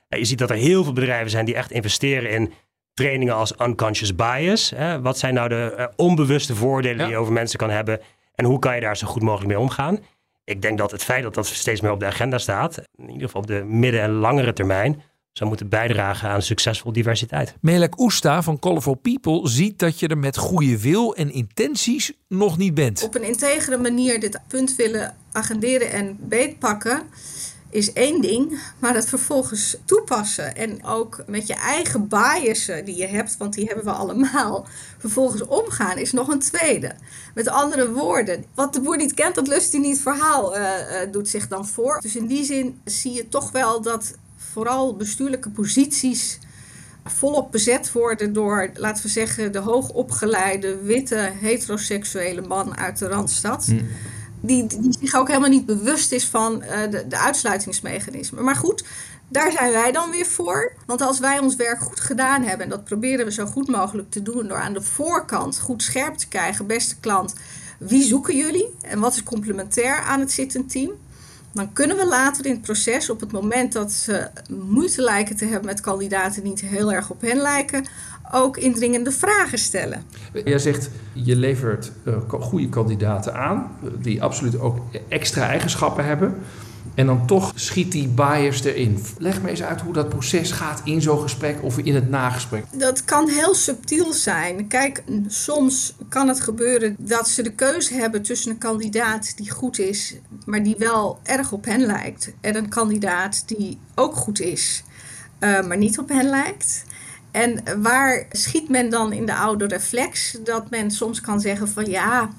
Eh, 0.09 0.19
je 0.19 0.25
ziet 0.25 0.37
dat 0.37 0.49
er 0.49 0.55
heel 0.55 0.83
veel 0.83 0.93
bedrijven 0.93 1.29
zijn 1.29 1.45
die 1.45 1.55
echt 1.55 1.71
investeren 1.71 2.29
in 2.29 2.53
trainingen 2.93 3.35
als 3.35 3.53
unconscious 3.61 4.15
bias. 4.15 4.73
Wat 5.01 5.17
zijn 5.17 5.33
nou 5.33 5.49
de 5.49 5.91
onbewuste 5.95 6.55
voordelen 6.55 6.97
Ja. 6.97 7.03
die 7.03 7.11
je 7.13 7.17
over 7.19 7.33
mensen 7.33 7.59
kan 7.59 7.69
hebben? 7.69 7.99
En 8.35 8.45
hoe 8.45 8.59
kan 8.59 8.75
je 8.75 8.81
daar 8.81 8.97
zo 8.97 9.07
goed 9.07 9.21
mogelijk 9.21 9.47
mee 9.47 9.59
omgaan? 9.59 9.99
Ik 10.43 10.61
denk 10.61 10.77
dat 10.77 10.91
het 10.91 11.03
feit 11.03 11.23
dat 11.23 11.33
dat 11.33 11.45
steeds 11.47 11.81
meer 11.81 11.91
op 11.91 11.99
de 11.99 12.05
agenda 12.05 12.37
staat, 12.37 12.77
in 12.95 13.09
ieder 13.09 13.25
geval 13.25 13.41
op 13.41 13.47
de 13.47 13.63
midden- 13.63 14.01
en 14.01 14.11
langere 14.11 14.53
termijn, 14.53 15.01
zou 15.39 15.49
moeten 15.49 15.69
bijdragen 15.69 16.29
aan 16.29 16.41
succesvol 16.41 16.91
diversiteit. 16.91 17.53
Melek 17.61 17.99
Oesta 17.99 18.41
van 18.41 18.59
Colorful 18.59 18.93
People 18.93 19.49
ziet 19.49 19.79
dat 19.79 19.99
je 19.99 20.07
er 20.07 20.17
met 20.17 20.37
goede 20.37 20.79
wil 20.79 21.15
en 21.15 21.31
intenties 21.31 22.11
nog 22.27 22.57
niet 22.57 22.73
bent. 22.73 23.03
Op 23.03 23.15
een 23.15 23.23
integere 23.23 23.77
manier 23.77 24.19
dit 24.19 24.39
punt 24.47 24.75
willen 24.75 25.15
agenderen 25.31 25.91
en 25.91 26.17
beetpakken 26.19 27.01
is 27.69 27.93
één 27.93 28.21
ding, 28.21 28.59
maar 28.79 28.95
het 28.95 29.09
vervolgens 29.09 29.77
toepassen 29.85 30.55
en 30.55 30.85
ook 30.85 31.23
met 31.27 31.47
je 31.47 31.53
eigen 31.53 32.07
biasen 32.07 32.85
die 32.85 32.95
je 32.95 33.07
hebt, 33.07 33.37
want 33.37 33.53
die 33.53 33.65
hebben 33.65 33.85
we 33.85 33.91
allemaal, 33.91 34.67
vervolgens 34.97 35.45
omgaan 35.45 35.97
is 35.97 36.11
nog 36.11 36.27
een 36.27 36.39
tweede. 36.39 36.91
Met 37.33 37.47
andere 37.47 37.91
woorden, 37.91 38.45
wat 38.55 38.73
de 38.73 38.81
boer 38.81 38.97
niet 38.97 39.13
kent, 39.13 39.35
dat 39.35 39.47
lust 39.47 39.71
hij 39.71 39.81
niet 39.81 40.01
verhaal 40.01 40.55
eh, 40.55 41.01
eh, 41.01 41.11
doet 41.11 41.29
zich 41.29 41.47
dan 41.47 41.67
voor. 41.67 41.99
Dus 42.01 42.15
in 42.15 42.27
die 42.27 42.43
zin 42.43 42.81
zie 42.85 43.13
je 43.13 43.29
toch 43.29 43.51
wel 43.51 43.81
dat 43.81 44.13
vooral 44.51 44.95
bestuurlijke 44.95 45.49
posities 45.49 46.39
volop 47.05 47.51
bezet 47.51 47.91
worden 47.91 48.33
door, 48.33 48.69
laten 48.73 49.03
we 49.03 49.09
zeggen, 49.09 49.51
de 49.51 49.59
hoogopgeleide, 49.59 50.81
witte, 50.81 51.31
heteroseksuele 51.39 52.41
man 52.41 52.77
uit 52.77 52.97
de 52.97 53.07
Randstad. 53.07 53.65
Die, 54.41 54.67
die 54.67 54.97
zich 54.99 55.15
ook 55.15 55.27
helemaal 55.27 55.49
niet 55.49 55.65
bewust 55.65 56.11
is 56.11 56.25
van 56.25 56.61
eh, 56.61 56.91
de, 56.91 57.07
de 57.07 57.17
uitsluitingsmechanismen. 57.17 58.43
Maar 58.43 58.55
goed, 58.55 58.83
daar 59.27 59.51
zijn 59.51 59.71
wij 59.71 59.91
dan 59.91 60.11
weer 60.11 60.25
voor. 60.25 60.73
Want 60.85 61.01
als 61.01 61.19
wij 61.19 61.39
ons 61.39 61.55
werk 61.55 61.81
goed 61.81 61.99
gedaan 61.99 62.43
hebben, 62.43 62.63
en 62.65 62.69
dat 62.69 62.83
proberen 62.83 63.25
we 63.25 63.31
zo 63.31 63.45
goed 63.45 63.67
mogelijk 63.67 64.11
te 64.11 64.21
doen 64.21 64.47
door 64.47 64.57
aan 64.57 64.73
de 64.73 64.81
voorkant 64.81 65.59
goed 65.59 65.83
scherp 65.83 66.15
te 66.15 66.27
krijgen, 66.27 66.67
beste 66.67 66.95
klant, 66.99 67.35
wie 67.77 68.03
zoeken 68.03 68.37
jullie 68.37 68.69
en 68.81 68.99
wat 68.99 69.13
is 69.13 69.23
complementair 69.23 69.95
aan 69.95 70.19
het 70.19 70.31
zittend 70.31 70.71
team? 70.71 70.91
Dan 71.53 71.73
kunnen 71.73 71.97
we 71.97 72.07
later 72.07 72.45
in 72.45 72.51
het 72.51 72.61
proces, 72.61 73.09
op 73.09 73.19
het 73.19 73.31
moment 73.31 73.73
dat 73.73 73.91
ze 73.91 74.27
moeite 74.49 75.01
lijken 75.01 75.35
te 75.35 75.45
hebben 75.45 75.65
met 75.65 75.81
kandidaten 75.81 76.41
die 76.41 76.51
niet 76.51 76.61
heel 76.61 76.91
erg 76.93 77.09
op 77.09 77.21
hen 77.21 77.37
lijken, 77.37 77.85
ook 78.31 78.57
indringende 78.57 79.11
vragen 79.11 79.57
stellen. 79.57 80.03
Jij 80.45 80.59
zegt, 80.59 80.89
je 81.13 81.35
levert 81.35 81.91
ko- 82.27 82.39
goede 82.39 82.69
kandidaten 82.69 83.33
aan, 83.33 83.71
eh, 83.83 83.89
die 84.01 84.23
absoluut 84.23 84.59
ook 84.59 84.77
extra 85.07 85.47
eigenschappen 85.47 86.05
hebben. 86.05 86.35
En 86.99 87.05
dan 87.05 87.27
toch 87.27 87.51
schiet 87.55 87.91
die 87.91 88.07
bias 88.07 88.63
erin. 88.63 89.03
Leg 89.17 89.41
me 89.41 89.49
eens 89.49 89.63
uit 89.63 89.81
hoe 89.81 89.93
dat 89.93 90.09
proces 90.09 90.51
gaat 90.51 90.81
in 90.83 91.01
zo'n 91.01 91.21
gesprek 91.21 91.63
of 91.63 91.77
in 91.77 91.95
het 91.95 92.09
nagesprek. 92.09 92.65
Dat 92.71 93.05
kan 93.05 93.29
heel 93.29 93.55
subtiel 93.55 94.13
zijn. 94.13 94.67
Kijk, 94.67 95.03
soms 95.27 95.95
kan 96.09 96.27
het 96.27 96.39
gebeuren 96.39 96.95
dat 96.97 97.27
ze 97.27 97.43
de 97.43 97.51
keuze 97.51 97.93
hebben 97.93 98.21
tussen 98.21 98.51
een 98.51 98.57
kandidaat 98.57 99.37
die 99.37 99.51
goed 99.51 99.79
is, 99.79 100.15
maar 100.45 100.63
die 100.63 100.75
wel 100.77 101.19
erg 101.23 101.51
op 101.51 101.65
hen 101.65 101.81
lijkt, 101.81 102.33
en 102.41 102.55
een 102.55 102.69
kandidaat 102.69 103.43
die 103.47 103.79
ook 103.95 104.15
goed 104.15 104.39
is, 104.39 104.83
eh, 105.39 105.61
maar 105.61 105.77
niet 105.77 105.99
op 105.99 106.09
hen 106.09 106.29
lijkt. 106.29 106.83
En 107.31 107.63
waar 107.81 108.25
schiet 108.31 108.69
men 108.69 108.89
dan 108.89 109.13
in 109.13 109.25
de 109.25 109.35
oude 109.35 109.67
reflex? 109.67 110.37
Dat 110.43 110.69
men 110.69 110.91
soms 110.91 111.21
kan 111.21 111.39
zeggen 111.39 111.69
van 111.69 111.85
ja, 111.85 112.29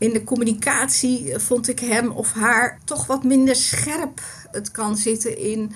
in 0.00 0.12
de 0.12 0.24
communicatie 0.24 1.38
vond 1.38 1.68
ik 1.68 1.78
hem 1.78 2.10
of 2.10 2.32
haar 2.32 2.78
toch 2.84 3.06
wat 3.06 3.24
minder 3.24 3.56
scherp. 3.56 4.20
Het 4.50 4.70
kan 4.70 4.96
zitten 4.96 5.38
in 5.38 5.72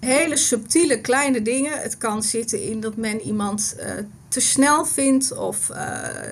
hele 0.00 0.36
subtiele 0.36 1.00
kleine 1.00 1.42
dingen. 1.42 1.80
Het 1.80 1.98
kan 1.98 2.22
zitten 2.22 2.62
in 2.62 2.80
dat 2.80 2.96
men 2.96 3.20
iemand 3.20 3.74
eh, 3.78 3.92
te 4.28 4.40
snel 4.40 4.84
vindt 4.84 5.32
of 5.36 5.70
eh, 5.70 5.76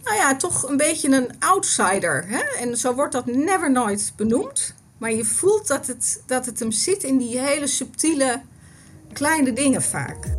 nou 0.03 0.16
ja, 0.16 0.37
toch 0.37 0.68
een 0.68 0.77
beetje 0.77 1.09
een 1.09 1.31
outsider. 1.38 2.25
Hè? 2.27 2.40
En 2.61 2.77
zo 2.77 2.94
wordt 2.94 3.12
dat 3.12 3.27
never 3.27 3.70
nooit 3.70 4.12
benoemd. 4.16 4.75
Maar 4.99 5.12
je 5.12 5.25
voelt 5.25 5.66
dat 5.66 5.87
het, 5.87 6.22
dat 6.27 6.46
het 6.46 6.59
hem 6.59 6.70
zit 6.70 7.03
in 7.03 7.18
die 7.18 7.38
hele 7.38 7.66
subtiele 7.66 8.40
kleine 9.12 9.53
dingen 9.53 9.83
vaak. 9.83 10.37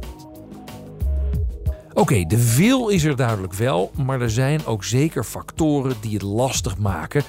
Oké, 1.98 2.26
de 2.26 2.38
veel 2.38 2.90
is 2.90 3.04
er 3.04 3.16
duidelijk 3.16 3.54
wel, 3.54 3.92
maar 3.96 4.22
er 4.22 4.30
zijn 4.30 4.66
ook 4.66 4.84
zeker 4.84 5.24
factoren 5.24 5.96
die 6.02 6.14
het 6.14 6.22
lastig 6.22 6.78
maken. 6.78 7.24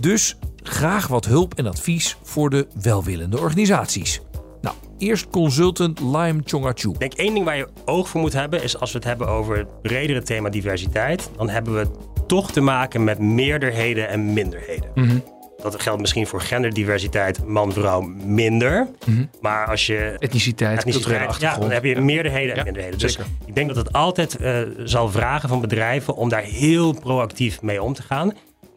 Dus 0.00 0.36
graag 0.62 1.06
wat 1.06 1.24
hulp 1.24 1.54
en 1.54 1.66
advies 1.66 2.16
voor 2.22 2.50
de 2.50 2.66
welwillende 2.82 3.38
organisaties. 3.38 4.20
Nou, 4.60 4.76
eerst 4.98 5.30
consultant 5.30 6.00
Lime 6.00 6.40
Chongachu. 6.44 6.90
Ik 6.90 6.98
denk 6.98 7.12
één 7.12 7.34
ding 7.34 7.44
waar 7.44 7.56
je 7.56 7.68
oog 7.84 8.08
voor 8.08 8.20
moet 8.20 8.32
hebben 8.32 8.62
is 8.62 8.78
als 8.80 8.92
we 8.92 8.98
het 8.98 9.06
hebben 9.06 9.28
over 9.28 9.56
het 9.56 9.82
bredere 9.82 10.22
thema 10.22 10.48
diversiteit, 10.48 11.30
dan 11.36 11.48
hebben 11.48 11.74
we 11.74 11.86
toch 12.26 12.52
te 12.52 12.60
maken 12.60 13.04
met 13.04 13.18
meerderheden 13.18 14.08
en 14.08 14.32
minderheden. 14.32 14.90
Dat 15.62 15.80
geldt 15.80 16.00
misschien 16.00 16.26
voor 16.26 16.40
genderdiversiteit, 16.40 17.46
man-vrouw 17.46 18.00
minder. 18.24 18.88
Maar 19.40 19.66
als 19.66 19.86
je 19.86 20.16
Etniciteit, 20.18 20.84
culturele 20.84 21.34
ja, 21.38 21.56
dan 21.56 21.70
heb 21.70 21.84
je 21.84 22.00
meerderheden 22.00 22.50
en 22.50 22.56
Ja, 22.56 22.64
minderheden. 22.64 22.98
Dus 22.98 23.12
zeker. 23.12 23.30
ik 23.46 23.54
denk 23.54 23.68
dat 23.68 23.76
het 23.76 23.92
altijd 23.92 24.36
eh, 24.36 24.58
zal 24.84 25.10
vragen 25.10 25.48
van 25.48 25.60
bedrijven 25.60 26.16
om 26.16 26.28
daar 26.28 26.42
heel 26.42 26.92
proactief 26.92 27.62
mee 27.62 27.82
om 27.82 27.92
te 27.92 28.02
gaan. 28.02 28.32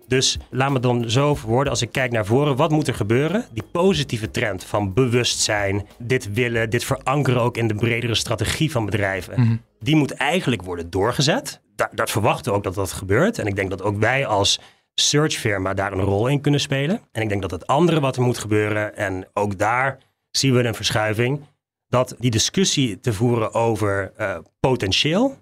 Dus 0.08 0.38
laat 0.50 0.71
me 0.71 0.80
dan 0.80 1.10
zo 1.10 1.36
verwoorden, 1.36 1.71
als 1.71 1.82
ik 1.82 1.91
kijk 1.91 2.12
naar 2.12 2.26
voren, 2.26 2.56
wat 2.56 2.71
moet 2.71 2.88
er 2.88 2.93
gebeuren? 2.93 3.45
Die 3.52 3.63
positieve 3.71 4.32
trend 4.32 4.63
van 4.63 4.93
bewustzijn, 4.93 5.86
dit 5.98 6.34
willen, 6.34 6.69
dit 6.69 6.84
verankeren 6.84 7.41
ook 7.41 7.58
in 7.58 7.67
de 7.67 7.76
bredere 7.76 8.15
strategie 8.15 8.71
van 8.71 8.86
bedrijven, 8.86 9.62
die 9.80 9.95
moet 9.95 10.12
eigenlijk 10.12 10.62
worden 10.62 10.89
doorgezet. 10.89 11.62
Da 11.76 11.89
dat 11.93 12.12
verwachten 12.12 12.52
we 12.52 12.58
ook 12.58 12.63
dat 12.63 12.76
dat 12.76 12.91
gebeurt. 12.91 13.39
En 13.39 13.45
ik 13.48 13.56
denk 13.56 13.69
dat 13.69 13.82
ook 13.82 14.00
wij 14.00 14.26
als 14.26 14.60
searchfirma 14.96 15.74
daar 15.74 15.92
een 15.92 16.02
rol 16.02 16.28
in 16.28 16.42
kunnen 16.42 16.60
spelen. 16.60 17.02
En 17.12 17.22
ik 17.22 17.30
denk 17.30 17.42
dat 17.42 17.52
het 17.52 17.68
andere 17.68 18.00
wat 18.00 18.16
er 18.16 18.22
moet 18.22 18.38
gebeuren, 18.38 18.96
en 18.96 19.28
ook 19.34 19.58
daar 19.58 19.98
zien 20.32 20.54
we 20.54 20.64
een 20.64 20.76
verschuiving, 20.76 21.42
dat 21.88 22.16
die 22.20 22.32
discussie 22.32 23.00
te 23.00 23.14
voeren 23.14 23.54
over 23.54 24.12
eh, 24.16 24.38
potentieel. 24.60 25.38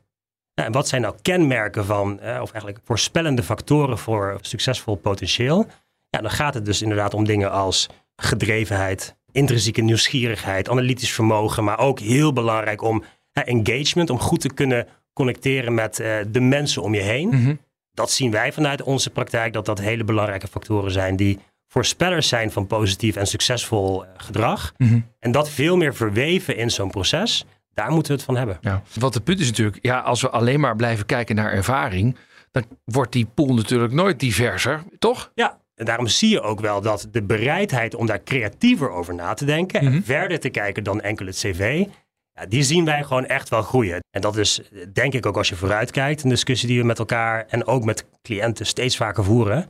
Ja, 0.53 0.65
en 0.65 0.71
wat 0.71 0.87
zijn 0.87 1.01
nou 1.01 1.15
kenmerken 1.21 1.85
van, 1.85 2.19
eh, 2.19 2.41
of 2.41 2.51
eigenlijk 2.51 2.79
voorspellende 2.83 3.43
factoren 3.43 3.97
voor 3.97 4.37
succesvol 4.41 4.95
potentieel? 4.95 5.65
Ja, 6.09 6.19
dan 6.19 6.31
gaat 6.31 6.53
het 6.53 6.65
dus 6.65 6.81
inderdaad 6.81 7.13
om 7.13 7.25
dingen 7.25 7.51
als 7.51 7.89
gedrevenheid, 8.15 9.15
intrinsieke 9.31 9.81
nieuwsgierigheid, 9.81 10.69
analytisch 10.69 11.11
vermogen, 11.11 11.63
maar 11.63 11.79
ook 11.79 11.99
heel 11.99 12.33
belangrijk 12.33 12.81
om 12.81 13.03
engagement, 13.33 14.09
om 14.09 14.19
goed 14.19 14.41
te 14.41 14.53
kunnen 14.53 14.87
connecteren 15.13 15.73
met 15.73 15.99
eh, 15.99 16.17
de 16.27 16.39
mensen 16.39 16.81
om 16.81 16.93
je 16.93 17.01
heen. 17.01 17.27
Mhm. 17.29 17.55
Dat 17.93 18.11
zien 18.11 18.31
wij 18.31 18.51
vanuit 18.53 18.81
onze 18.83 19.09
praktijk, 19.09 19.53
dat 19.53 19.65
dat 19.65 19.79
hele 19.79 20.03
belangrijke 20.03 20.47
factoren 20.47 20.91
zijn 20.91 21.15
die 21.15 21.39
voorspellers 21.67 22.27
zijn 22.27 22.51
van 22.51 22.67
positief 22.67 23.15
en 23.15 23.27
succesvol 23.27 24.03
eh, 24.05 24.09
gedrag. 24.17 24.73
Mhm. 24.77 24.99
En 25.19 25.31
dat 25.31 25.49
veel 25.49 25.77
meer 25.77 25.95
verweven 25.95 26.57
in 26.57 26.69
zo'n 26.71 26.89
proces, 26.91 27.45
daar 27.73 27.91
moeten 27.91 28.11
we 28.11 28.17
het 28.17 28.25
van 28.25 28.37
hebben. 28.37 28.57
Ja. 28.61 28.81
Want 28.99 29.13
het 29.13 29.23
punt 29.23 29.39
is 29.39 29.47
natuurlijk, 29.47 29.77
ja, 29.81 29.99
als 29.99 30.21
we 30.21 30.29
alleen 30.29 30.59
maar 30.59 30.75
blijven 30.75 31.05
kijken 31.05 31.35
naar 31.35 31.51
ervaring, 31.51 32.17
dan 32.51 32.63
wordt 32.85 33.11
die 33.11 33.25
pool 33.33 33.53
natuurlijk 33.53 33.93
nooit 33.93 34.19
diverser, 34.19 34.83
toch? 34.99 35.31
Ja, 35.35 35.57
en 35.75 35.85
daarom 35.85 36.07
zie 36.07 36.29
je 36.29 36.41
ook 36.41 36.59
wel 36.59 36.81
dat 36.81 37.07
de 37.11 37.23
bereidheid 37.23 37.95
om 37.95 38.05
daar 38.05 38.23
creatiever 38.23 38.89
over 38.89 39.15
na 39.15 39.33
te 39.33 39.45
denken 39.45 39.83
Mhm. 39.83 39.93
en 39.93 40.03
verder 40.03 40.39
te 40.39 40.49
kijken 40.49 40.83
dan 40.83 41.01
enkel 41.01 41.25
het 41.25 41.35
cv, 41.35 41.85
ja, 42.33 42.45
die 42.45 42.63
zien 42.63 42.85
wij 42.85 43.03
gewoon 43.03 43.25
echt 43.25 43.49
wel 43.49 43.61
groeien. 43.61 43.99
En 44.09 44.21
dat 44.21 44.37
is 44.37 44.61
denk 44.93 45.13
ik 45.13 45.25
ook 45.25 45.37
als 45.37 45.49
je 45.49 45.55
vooruitkijkt, 45.55 46.23
een 46.23 46.29
discussie 46.29 46.67
die 46.67 46.79
we 46.79 46.85
met 46.85 46.99
elkaar 46.99 47.45
en 47.47 47.65
ook 47.65 47.83
met 47.83 48.05
cliënten 48.21 48.65
steeds 48.65 48.97
vaker 48.97 49.23
voeren. 49.23 49.69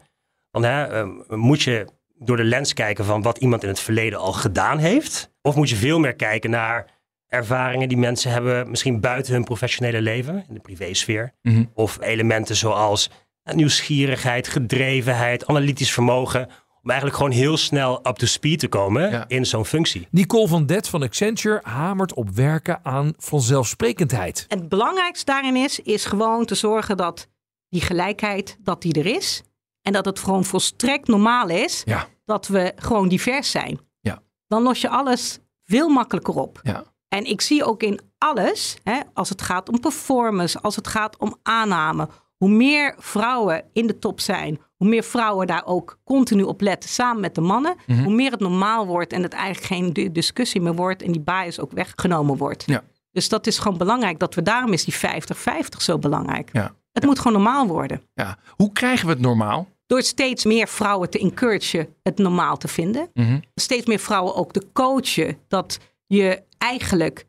Dan 0.52 0.64
hè, 0.64 0.84
eh, 0.84 1.08
moet 1.28 1.62
je 1.62 1.88
door 2.18 2.38
de 2.38 2.44
lens 2.44 2.74
kijken 2.74 3.06
van 3.06 3.22
wat 3.22 3.38
iemand 3.38 3.64
in 3.64 3.70
het 3.70 3.80
verleden 3.80 4.20
al 4.20 4.34
gedaan 4.34 4.78
heeft, 4.78 5.32
of 5.42 5.56
moet 5.56 5.70
je 5.70 5.76
veel 5.76 6.00
meer 6.00 6.16
kijken 6.16 6.50
naar 6.50 7.02
ervaringen 7.28 7.88
die 7.88 7.98
mensen 7.98 8.32
hebben, 8.32 8.70
misschien 8.70 9.00
buiten 9.00 9.34
hun 9.34 9.44
professionele 9.44 10.02
leven, 10.02 10.46
in 10.48 10.54
de 10.54 10.60
privésfeer. 10.60 11.34
Mhm. 11.42 11.64
Of 11.74 11.98
elementen 12.02 12.56
zoals 12.56 13.10
nieuwsgierigheid, 13.44 14.48
gedrevenheid, 14.48 15.48
analytisch 15.48 15.94
vermogen. 15.94 16.50
Om 16.84 16.90
eigenlijk 16.90 17.20
gewoon 17.22 17.36
heel 17.38 17.58
snel 17.58 18.08
up 18.08 18.16
to 18.16 18.26
speed 18.26 18.60
te 18.60 18.68
komen 18.68 19.10
Ja. 19.12 19.24
in 19.28 19.46
zo'n 19.46 19.66
functie. 19.66 20.08
Nicole 20.12 20.48
van 20.48 20.66
Det 20.66 20.90
van 20.90 21.04
Accenture 21.04 21.60
hamert 21.64 22.14
op 22.14 22.30
werken 22.30 22.80
aan 22.84 23.14
vanzelfsprekendheid. 23.18 24.46
En 24.48 24.60
het 24.60 24.70
belangrijkste 24.70 25.26
daarin 25.26 25.56
is, 25.56 25.80
is 25.80 26.06
gewoon 26.06 26.46
te 26.46 26.56
zorgen 26.56 26.98
dat 26.98 27.28
die 27.70 27.82
gelijkheid, 27.82 28.58
dat 28.60 28.82
die 28.82 28.94
er 28.94 29.06
is. 29.06 29.44
En 29.82 29.94
dat 29.94 30.06
het 30.06 30.20
gewoon 30.20 30.46
volstrekt 30.46 31.08
normaal 31.08 31.50
is 31.50 31.82
Ja. 31.86 32.08
dat 32.26 32.48
we 32.48 32.74
gewoon 32.76 33.08
divers 33.08 33.52
zijn. 33.52 33.80
Ja. 34.00 34.22
Dan 34.48 34.64
los 34.64 34.82
je 34.82 34.90
alles 34.90 35.40
veel 35.64 35.90
makkelijker 35.90 36.34
op. 36.36 36.60
Ja. 36.64 36.84
En 37.08 37.26
ik 37.26 37.42
zie 37.42 37.64
ook 37.66 37.84
in 37.84 38.00
alles, 38.18 38.78
hè, 38.84 39.00
als 39.14 39.30
het 39.30 39.42
gaat 39.42 39.70
om 39.70 39.80
performance, 39.80 40.60
als 40.60 40.76
het 40.76 40.88
gaat 40.88 41.18
om 41.18 41.36
aanname, 41.44 42.08
hoe 42.44 42.52
meer 42.52 42.96
vrouwen 42.98 43.64
in 43.74 43.88
de 43.88 44.00
top 44.00 44.20
zijn, 44.20 44.60
hoe 44.76 44.88
meer 44.88 45.04
vrouwen 45.04 45.48
daar 45.48 45.66
ook 45.66 46.00
continu 46.04 46.42
op 46.44 46.62
letten 46.62 46.90
samen 46.90 47.22
met 47.22 47.36
de 47.36 47.42
mannen, 47.42 47.76
Mhm. 47.88 48.04
hoe 48.04 48.14
meer 48.14 48.32
het 48.32 48.40
normaal 48.40 48.86
wordt 48.86 49.14
en 49.14 49.24
het 49.24 49.34
eigenlijk 49.34 49.66
geen 49.66 49.94
di- 49.94 50.12
discussie 50.12 50.62
meer 50.62 50.76
wordt 50.76 51.02
en 51.02 51.12
die 51.12 51.22
bias 51.22 51.60
ook 51.60 51.72
weggenomen 51.72 52.38
wordt. 52.38 52.64
Ja. 52.66 52.84
Dus 53.12 53.30
dat 53.30 53.48
is 53.48 53.58
gewoon 53.60 53.78
belangrijk. 53.78 54.20
Dat 54.20 54.36
we 54.36 54.42
daarom 54.42 54.74
is 54.74 54.84
die 54.86 54.94
50-50 54.94 55.82
zo 55.82 55.98
belangrijk. 55.98 56.50
Ja. 56.54 56.76
Het 56.92 57.06
moet 57.06 57.18
gewoon 57.20 57.34
normaal 57.42 57.68
worden. 57.68 58.02
ja. 58.14 58.38
Hoe 58.56 58.72
krijgen 58.72 59.06
we 59.08 59.12
het 59.14 59.22
normaal? 59.22 59.68
Door 59.86 60.02
steeds 60.02 60.46
meer 60.46 60.68
vrouwen 60.68 61.10
te 61.10 61.20
encouragen 61.20 61.88
het 62.04 62.18
normaal 62.18 62.58
te 62.58 62.68
vinden. 62.68 63.10
Mhm. 63.14 63.40
Steeds 63.56 63.86
meer 63.86 64.00
vrouwen 64.00 64.36
ook 64.36 64.52
te 64.54 64.68
coachen. 64.74 65.38
Dat 65.48 65.80
je 66.08 66.42
eigenlijk, 66.58 67.26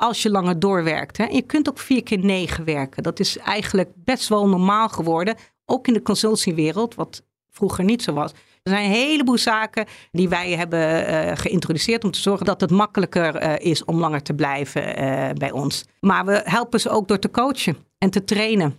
als 0.00 0.22
je 0.22 0.30
langer 0.30 0.58
doorwerkt. 0.58 1.16
Hè, 1.16 1.24
je 1.24 1.42
kunt 1.42 1.68
ook 1.68 1.78
vier 1.78 2.02
keer 2.02 2.18
negen 2.18 2.64
werken. 2.64 3.02
Dat 3.02 3.20
is 3.20 3.38
eigenlijk 3.38 3.90
best 3.94 4.28
wel 4.28 4.48
normaal 4.48 4.88
geworden. 4.88 5.36
Ook 5.66 5.86
in 5.86 5.92
de 5.92 6.02
consultiewereld, 6.02 6.94
wat 6.94 7.22
vroeger 7.50 7.84
niet 7.84 8.02
zo 8.02 8.12
was. 8.12 8.32
Er 8.62 8.72
zijn 8.72 8.84
een 8.84 8.90
heleboel 8.90 9.38
zaken 9.38 9.86
die 10.10 10.28
wij 10.28 10.50
hebben 10.50 11.06
eh, 11.06 11.36
geïntroduceerd 11.36 12.04
om 12.04 12.10
te 12.10 12.20
zorgen 12.20 12.46
dat 12.46 12.60
het 12.60 12.70
makkelijker 12.70 13.36
eh, 13.36 13.66
is 13.70 13.84
om 13.84 13.98
langer 13.98 14.22
te 14.22 14.34
blijven 14.34 14.96
eh, 14.96 15.30
bij 15.34 15.50
ons. 15.50 15.84
Maar 16.00 16.24
we 16.24 16.40
helpen 16.44 16.80
ze 16.80 16.90
ook 16.90 17.08
door 17.08 17.18
te 17.18 17.30
coachen 17.30 17.76
en 17.98 18.10
te 18.10 18.24
trainen. 18.24 18.76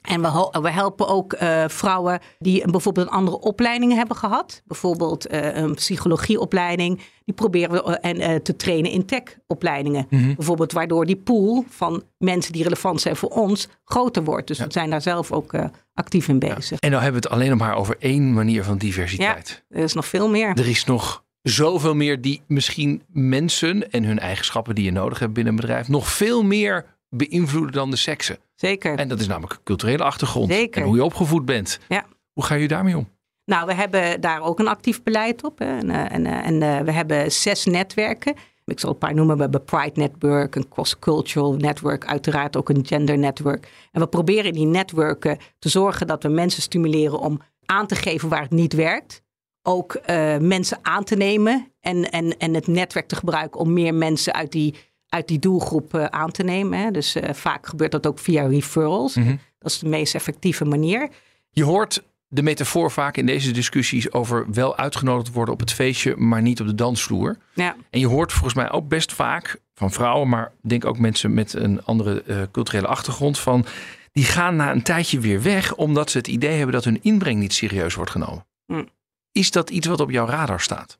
En 0.00 0.22
we, 0.22 0.58
we 0.62 0.70
helpen 0.70 1.08
ook 1.08 1.32
eh, 1.32 1.64
vrouwen 1.68 2.20
die 2.38 2.64
een, 2.64 2.70
bijvoorbeeld 2.70 3.06
een 3.06 3.12
andere 3.12 3.40
opleiding 3.40 3.94
hebben 3.94 4.16
gehad. 4.16 4.62
Bijvoorbeeld 4.64 5.26
eh, 5.26 5.56
een 5.56 5.74
psychologieopleiding. 5.74 7.00
Die 7.24 7.34
proberen 7.34 7.70
we 7.70 7.98
eh, 7.98 8.30
en, 8.30 8.42
te 8.42 8.56
trainen 8.56 8.90
in 8.90 9.04
tech-opleidingen. 9.04 10.06
Bijvoorbeeld 10.08 10.72
waardoor 10.72 11.06
die 11.06 11.16
pool 11.16 11.64
van 11.68 12.02
mensen 12.18 12.52
die 12.52 12.62
relevant 12.62 13.00
zijn 13.00 13.16
voor 13.16 13.28
ons 13.28 13.68
groter 13.84 14.24
wordt. 14.24 14.46
Dus 14.46 14.58
we 14.58 14.64
zijn 14.68 14.90
daar 14.90 15.02
zelf 15.02 15.32
ook 15.32 15.54
actief 15.94 16.28
in 16.28 16.38
bezig. 16.38 16.78
En 16.78 16.90
nou 16.90 17.02
hebben 17.02 17.20
we 17.22 17.28
het 17.28 17.36
alleen 17.36 17.50
nog 17.50 17.58
maar 17.58 17.76
over 17.76 17.96
één 17.98 18.32
manier 18.32 18.64
van 18.64 18.78
diversiteit. 18.78 19.64
Er 19.68 19.82
is 19.82 19.94
nog 19.94 20.06
veel 20.06 20.28
meer. 20.28 20.48
Er 20.48 20.68
is 20.68 20.84
nog 20.84 21.24
zoveel 21.42 21.94
meer 21.94 22.20
die 22.20 22.42
misschien 22.46 23.02
mensen 23.12 23.90
en 23.90 24.04
hun 24.04 24.18
eigenschappen 24.18 24.74
die 24.74 24.84
je 24.84 24.92
nodig 24.92 25.18
hebt 25.18 25.32
binnen 25.32 25.52
een 25.52 25.60
bedrijf 25.60 25.88
nog 25.88 26.08
veel 26.08 26.42
meer 26.42 26.97
beïnvloeden 27.08 27.72
dan 27.72 27.90
de 27.90 27.96
seksen. 27.96 28.38
Zeker. 28.54 28.98
En 28.98 29.08
dat 29.08 29.20
is 29.20 29.26
namelijk 29.26 29.60
culturele 29.64 30.04
achtergrond 30.04 30.52
Zeker. 30.52 30.82
en 30.82 30.88
hoe 30.88 30.96
je 30.96 31.04
opgevoed 31.04 31.44
bent. 31.44 31.78
Ja. 31.88 32.06
Hoe 32.32 32.44
ga 32.44 32.54
je 32.54 32.68
daarmee 32.68 32.96
om? 32.96 33.08
Nou, 33.48 33.66
we 33.66 33.74
hebben 33.74 34.20
daar 34.20 34.42
ook 34.42 34.58
een 34.58 34.68
actief 34.68 35.02
beleid 35.02 35.44
op. 35.44 35.58
Hè. 35.58 35.78
En, 35.78 35.90
eh, 35.90 36.12
en, 36.12 36.26
eh, 36.26 36.46
en 36.46 36.62
eh, 36.62 36.80
we 36.80 36.92
hebben 36.92 37.32
zes 37.32 37.64
netwerken. 37.64 38.34
Ik 38.64 38.80
zal 38.80 38.90
een 38.90 38.98
paar 38.98 39.14
noemen. 39.14 39.36
We 39.36 39.42
hebben 39.42 39.64
Pride 39.64 40.00
Network, 40.00 40.54
een 40.54 40.68
cross-cultural 40.68 41.54
network, 41.54 42.06
uiteraard 42.06 42.56
ook 42.56 42.68
een 42.68 42.86
gender 42.86 43.18
network. 43.18 43.88
En 43.92 44.00
we 44.00 44.06
proberen 44.06 44.44
in 44.44 44.52
die 44.52 44.66
netwerken 44.66 45.38
te 45.58 45.68
zorgen 45.68 46.06
dat 46.06 46.22
we 46.22 46.28
mensen 46.28 46.62
stimuleren 46.62 47.18
om 47.18 47.40
aan 47.64 47.86
te 47.86 47.94
geven 47.94 48.28
waar 48.28 48.42
het 48.42 48.50
niet 48.50 48.72
werkt. 48.72 49.22
Ook 49.62 50.00
mensen 50.40 50.78
aan 50.82 51.04
te 51.04 51.16
nemen 51.16 51.72
en, 51.80 52.10
en, 52.10 52.38
en 52.38 52.54
het 52.54 52.66
netwerk 52.66 53.08
te 53.08 53.16
gebruiken 53.16 53.60
om 53.60 53.72
meer 53.72 53.94
mensen 53.94 54.32
uit 54.32 54.52
die, 54.52 54.74
uit 55.08 55.28
die 55.28 55.38
doelgroep 55.38 55.94
eh, 55.94 56.04
aan 56.04 56.30
te 56.30 56.42
nemen. 56.42 56.78
Hè. 56.78 56.90
Dus 56.90 57.14
eh, 57.14 57.34
vaak 57.34 57.66
gebeurt 57.66 57.92
dat 57.92 58.06
ook 58.06 58.18
via 58.18 58.46
referrals. 58.46 59.14
Dat 59.58 59.70
is 59.70 59.78
de 59.78 59.88
meest 59.88 60.14
effectieve 60.14 60.64
manier. 60.64 61.08
Je 61.50 61.64
hoort 61.64 62.02
de 62.28 62.42
metafoor 62.42 62.90
vaak 62.90 63.16
in 63.16 63.26
deze 63.26 63.50
discussies 63.50 64.12
over 64.12 64.46
wel 64.52 64.76
uitgenodigd 64.76 65.32
worden 65.32 65.54
op 65.54 65.60
het 65.60 65.72
feestje, 65.72 66.16
maar 66.16 66.42
niet 66.42 66.60
op 66.60 66.66
de 66.66 66.74
dansvloer. 66.74 67.36
Ja. 67.54 67.76
En 67.90 68.00
je 68.00 68.06
hoort 68.06 68.32
volgens 68.32 68.54
mij 68.54 68.70
ook 68.70 68.88
best 68.88 69.12
vaak 69.12 69.60
van 69.74 69.90
vrouwen, 69.90 70.28
maar 70.28 70.52
denk 70.62 70.84
ook 70.84 70.98
mensen 70.98 71.34
met 71.34 71.52
een 71.52 71.84
andere 71.84 72.22
eh, 72.22 72.42
culturele 72.52 72.86
achtergrond 72.86 73.38
van 73.38 73.64
die 74.12 74.24
gaan 74.24 74.56
na 74.56 74.72
een 74.72 74.82
tijdje 74.82 75.20
weer 75.20 75.42
weg 75.42 75.74
omdat 75.74 76.10
ze 76.10 76.18
het 76.18 76.28
idee 76.28 76.56
hebben 76.56 76.74
dat 76.74 76.84
hun 76.84 77.02
inbreng 77.02 77.38
niet 77.38 77.52
serieus 77.52 77.94
wordt 77.94 78.10
genomen. 78.10 78.46
Hm. 78.66 78.84
Is 79.32 79.50
dat 79.50 79.70
iets 79.70 79.86
wat 79.86 80.00
op 80.00 80.10
jouw 80.10 80.26
radar 80.26 80.60
staat? 80.60 80.98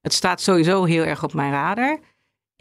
Het 0.00 0.12
staat 0.12 0.40
sowieso 0.40 0.84
heel 0.84 1.04
erg 1.04 1.24
op 1.24 1.32
mijn 1.32 1.52
radar. 1.52 1.98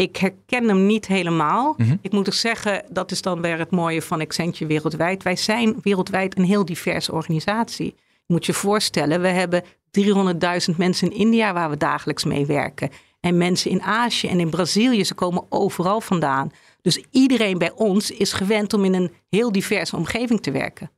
Ik 0.02 0.18
herken 0.18 0.68
hem 0.68 0.86
niet 0.86 1.08
helemaal. 1.08 1.74
Mhm. 1.78 1.96
Ik 2.02 2.12
moet 2.12 2.28
ook 2.28 2.34
zeggen, 2.34 2.84
dat 2.90 3.12
is 3.12 3.22
dan 3.22 3.42
weer 3.42 3.58
het 3.58 3.72
mooie 3.72 4.02
van 4.02 4.22
Accenture 4.22 4.66
wereldwijd. 4.66 5.24
Wij 5.24 5.36
zijn 5.36 5.76
wereldwijd 5.82 6.38
een 6.38 6.44
heel 6.44 6.66
diverse 6.66 7.12
organisatie. 7.12 7.96
Je 8.26 8.34
moet 8.34 8.46
je 8.46 8.54
voorstellen, 8.54 9.22
we 9.22 9.28
hebben 9.28 9.64
300.000 9.92 10.78
mensen 10.78 11.12
in 11.12 11.18
India 11.18 11.54
waar 11.54 11.70
we 11.70 11.78
dagelijks 11.78 12.24
mee 12.24 12.46
werken. 12.46 12.90
En 13.20 13.38
mensen 13.38 13.72
in 13.72 13.82
Azië 13.82 14.28
en 14.28 14.40
in 14.40 14.50
Brazilië, 14.50 15.06
ze 15.06 15.14
komen 15.14 15.46
overal 15.50 16.02
vandaan. 16.02 16.52
Dus 16.82 17.04
iedereen 17.12 17.58
bij 17.58 17.72
ons 17.76 18.12
is 18.12 18.34
gewend 18.34 18.74
om 18.74 18.86
in 18.86 18.94
een 18.94 19.12
heel 19.30 19.52
diverse 19.52 19.96
omgeving 19.96 20.42
te 20.42 20.52
werken. 20.52 20.92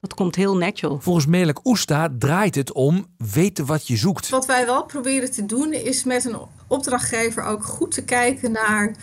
Dat 0.00 0.14
komt 0.14 0.34
heel 0.34 0.56
natural. 0.56 1.00
Volgens 1.00 1.26
Melek 1.26 1.66
Oesta 1.66 2.08
draait 2.18 2.54
het 2.54 2.72
om 2.72 3.06
weten 3.16 3.66
wat 3.66 3.86
je 3.86 3.96
zoekt. 3.96 4.28
Wat 4.28 4.46
wij 4.46 4.66
wel 4.66 4.84
proberen 4.84 5.30
te 5.30 5.46
doen 5.46 5.72
is 5.72 6.04
met 6.04 6.24
een 6.24 6.38
opdrachtgever 6.66 7.42
ook 7.42 7.64
goed 7.64 7.90
te 7.90 8.04
kijken 8.04 8.52
naar 8.52 8.94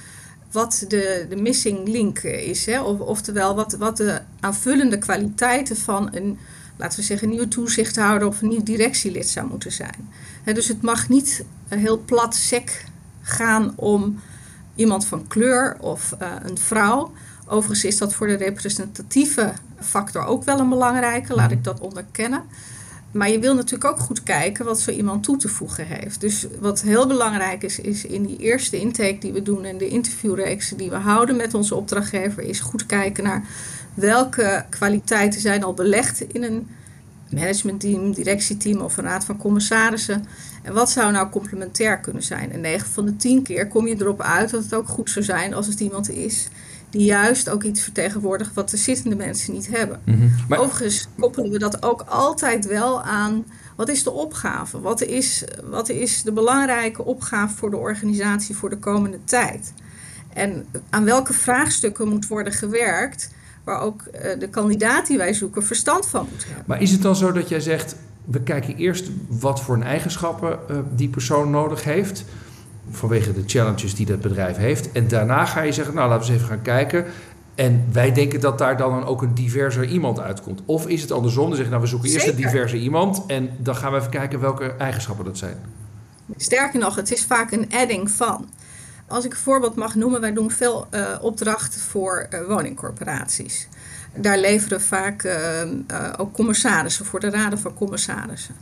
wat 0.51 0.85
de, 0.87 1.25
de 1.29 1.35
missing 1.35 1.87
link 1.87 2.19
is. 2.19 2.65
Hè? 2.65 2.81
Of, 2.81 2.99
oftewel 2.99 3.55
wat, 3.55 3.73
wat 3.73 3.97
de 3.97 4.21
aanvullende 4.39 4.97
kwaliteiten 4.97 5.77
van 5.77 6.09
een, 6.11 6.37
laten 6.75 6.99
we 6.99 7.05
zeggen, 7.05 7.29
nieuwe 7.29 7.47
toezichthouder 7.47 8.27
of 8.27 8.41
een 8.41 8.49
nieuw 8.49 8.63
directielid 8.63 9.29
zou 9.29 9.47
moeten 9.47 9.71
zijn. 9.71 10.09
dus 10.43 10.67
het 10.67 10.81
mag 10.81 11.09
niet 11.09 11.45
heel 11.67 11.97
plat 11.97 12.35
sec 12.35 12.85
gaan 13.21 13.73
om 13.75 14.19
iemand 14.75 15.05
van 15.05 15.27
kleur 15.27 15.77
of 15.79 16.15
uh, 16.21 16.31
een 16.41 16.57
vrouw. 16.57 17.11
Overigens 17.47 17.83
is 17.85 17.97
dat 17.97 18.13
voor 18.13 18.27
de 18.27 18.35
representatieve 18.35 19.53
factor 19.79 20.25
ook 20.25 20.43
wel 20.43 20.59
een 20.59 20.69
belangrijke, 20.69 21.35
laat 21.35 21.51
ik 21.51 21.63
dat 21.63 21.79
onderkennen. 21.79 22.43
Maar 23.11 23.29
je 23.29 23.39
wil 23.39 23.55
natuurlijk 23.55 23.91
ook 23.91 23.99
goed 23.99 24.23
kijken 24.23 24.65
wat 24.65 24.79
zo 24.79 24.91
iemand 24.91 25.23
toe 25.23 25.37
te 25.37 25.47
voegen 25.47 25.85
heeft. 25.85 26.21
Dus 26.21 26.47
wat 26.59 26.81
heel 26.81 27.07
belangrijk 27.07 27.63
is, 27.63 27.79
is 27.79 28.05
in 28.05 28.25
die 28.25 28.37
eerste 28.37 28.79
intake 28.79 29.17
die 29.19 29.33
we 29.33 29.41
doen 29.41 29.63
en 29.63 29.77
de 29.77 29.87
interviewreeksen 29.87 30.77
die 30.77 30.89
we 30.89 30.95
houden 30.95 31.35
met 31.35 31.53
onze 31.53 31.75
opdrachtgever, 31.75 32.43
is 32.43 32.59
goed 32.59 32.85
kijken 32.85 33.23
naar 33.23 33.43
welke 33.93 34.65
kwaliteiten 34.69 35.41
zijn 35.41 35.63
al 35.63 35.73
belegd 35.73 36.21
in 36.21 36.43
een 36.43 36.67
managementteam, 37.29 38.13
directieteam 38.13 38.81
of 38.81 38.97
een 38.97 39.03
raad 39.03 39.25
van 39.25 39.37
commissarissen. 39.37 40.25
En 40.63 40.73
wat 40.73 40.89
zou 40.89 41.11
nou 41.11 41.29
complementair 41.29 41.99
kunnen 41.99 42.23
zijn? 42.23 42.51
En 42.51 42.61
9 42.61 42.89
van 42.89 43.05
de 43.05 43.15
10 43.15 43.43
keer 43.43 43.67
kom 43.67 43.87
je 43.87 43.95
erop 43.99 44.21
uit 44.21 44.49
dat 44.49 44.63
het 44.63 44.73
ook 44.73 44.87
goed 44.87 45.09
zou 45.09 45.25
zijn 45.25 45.53
als 45.53 45.67
het 45.67 45.79
iemand 45.79 46.09
is 46.09 46.47
die 46.95 47.05
juist 47.05 47.49
ook 47.49 47.63
iets 47.63 47.81
vertegenwoordigt 47.81 48.53
wat 48.53 48.69
de 48.69 48.77
zittende 48.77 49.15
mensen 49.15 49.53
niet 49.53 49.67
hebben. 49.67 50.01
Mhm. 50.03 50.27
maar... 50.47 50.59
Overigens 50.59 51.07
koppelen 51.19 51.51
we 51.51 51.59
dat 51.59 51.83
ook 51.83 52.01
altijd 52.07 52.65
wel 52.65 53.01
aan 53.01 53.45
wat 53.75 53.89
is 53.89 54.03
de 54.03 54.11
opgave? 54.11 54.81
Wat 54.81 55.01
is, 55.01 55.43
wat 55.63 55.89
is 55.89 56.23
de 56.23 56.31
belangrijke 56.31 57.05
opgave 57.05 57.55
voor 57.55 57.69
de 57.69 57.77
organisatie 57.77 58.55
voor 58.55 58.69
de 58.69 58.77
komende 58.77 59.19
tijd? 59.23 59.73
En 60.33 60.65
aan 60.89 61.05
welke 61.05 61.33
vraagstukken 61.33 62.07
moet 62.07 62.27
worden 62.27 62.53
gewerkt 62.53 63.33
waar 63.63 63.81
ook 63.81 64.01
eh, 64.01 64.39
de 64.39 64.49
kandidaat 64.49 65.07
die 65.07 65.17
wij 65.17 65.33
zoeken 65.33 65.63
verstand 65.63 66.07
van 66.07 66.27
moet 66.31 66.45
hebben. 66.45 66.63
Maar 66.67 66.81
is 66.81 66.91
het 66.91 67.01
dan 67.01 67.15
zo 67.15 67.31
dat 67.31 67.49
jij 67.49 67.59
zegt, 67.59 67.95
we 68.25 68.41
kijken 68.41 68.75
eerst 68.75 69.09
wat 69.27 69.61
voor 69.61 69.75
een 69.75 69.83
eigenschappen 69.83 70.59
uh, 70.71 70.77
die 70.95 71.09
persoon 71.09 71.49
nodig 71.49 71.83
heeft, 71.83 72.25
vanwege 72.91 73.33
de 73.33 73.43
challenges 73.45 73.95
die 73.95 74.05
dat 74.05 74.21
bedrijf 74.21 74.57
heeft, 74.57 74.91
en 74.91 75.07
daarna 75.07 75.45
ga 75.45 75.61
je 75.61 75.71
zeggen, 75.71 75.95
nou 75.95 76.09
laten 76.09 76.27
we 76.27 76.33
eens 76.33 76.41
even 76.41 76.53
gaan 76.53 76.63
kijken. 76.63 77.05
En 77.55 77.85
wij 77.91 78.11
denken 78.11 78.39
dat 78.39 78.57
daar 78.57 78.77
dan 78.77 79.05
ook 79.05 79.21
een 79.21 79.33
diverser 79.33 79.85
iemand 79.85 80.19
uitkomt. 80.19 80.61
Of 80.65 80.87
is 80.87 81.01
het 81.01 81.11
andersom? 81.11 81.45
Dan 81.45 81.55
zeggen 81.55 81.69
nou, 81.69 81.83
we 81.83 81.89
zoeken 81.89 82.09
eerst 82.09 82.27
een 82.27 82.35
diverse 82.35 82.77
iemand 82.77 83.23
en 83.27 83.49
dan 83.57 83.75
gaan 83.75 83.91
we 83.91 83.97
even 83.97 84.09
kijken 84.09 84.39
welke 84.39 84.75
eigenschappen 84.77 85.25
dat 85.25 85.37
zijn. 85.37 85.57
Sterker 86.37 86.79
nog, 86.79 86.95
het 86.95 87.11
is 87.11 87.25
vaak 87.25 87.51
een 87.51 87.69
adding 87.73 88.11
van. 88.11 88.49
Als 89.07 89.25
ik 89.25 89.31
een 89.31 89.37
voorbeeld 89.37 89.75
mag 89.75 89.95
noemen, 89.95 90.21
wij 90.21 90.33
doen 90.33 90.51
veel 90.51 90.87
uh, 90.91 91.07
opdrachten 91.21 91.81
voor 91.81 92.27
uh, 92.29 92.47
woningcorporaties. 92.47 93.67
Daar 94.15 94.37
leveren 94.37 94.81
vaak 94.81 95.23
uh, 95.23 95.33
ook 96.17 96.33
commissarissen 96.33 97.05
voor 97.05 97.19
de 97.19 97.29
raden 97.29 97.59
van 97.59 97.73
commissarissen. 97.73 98.55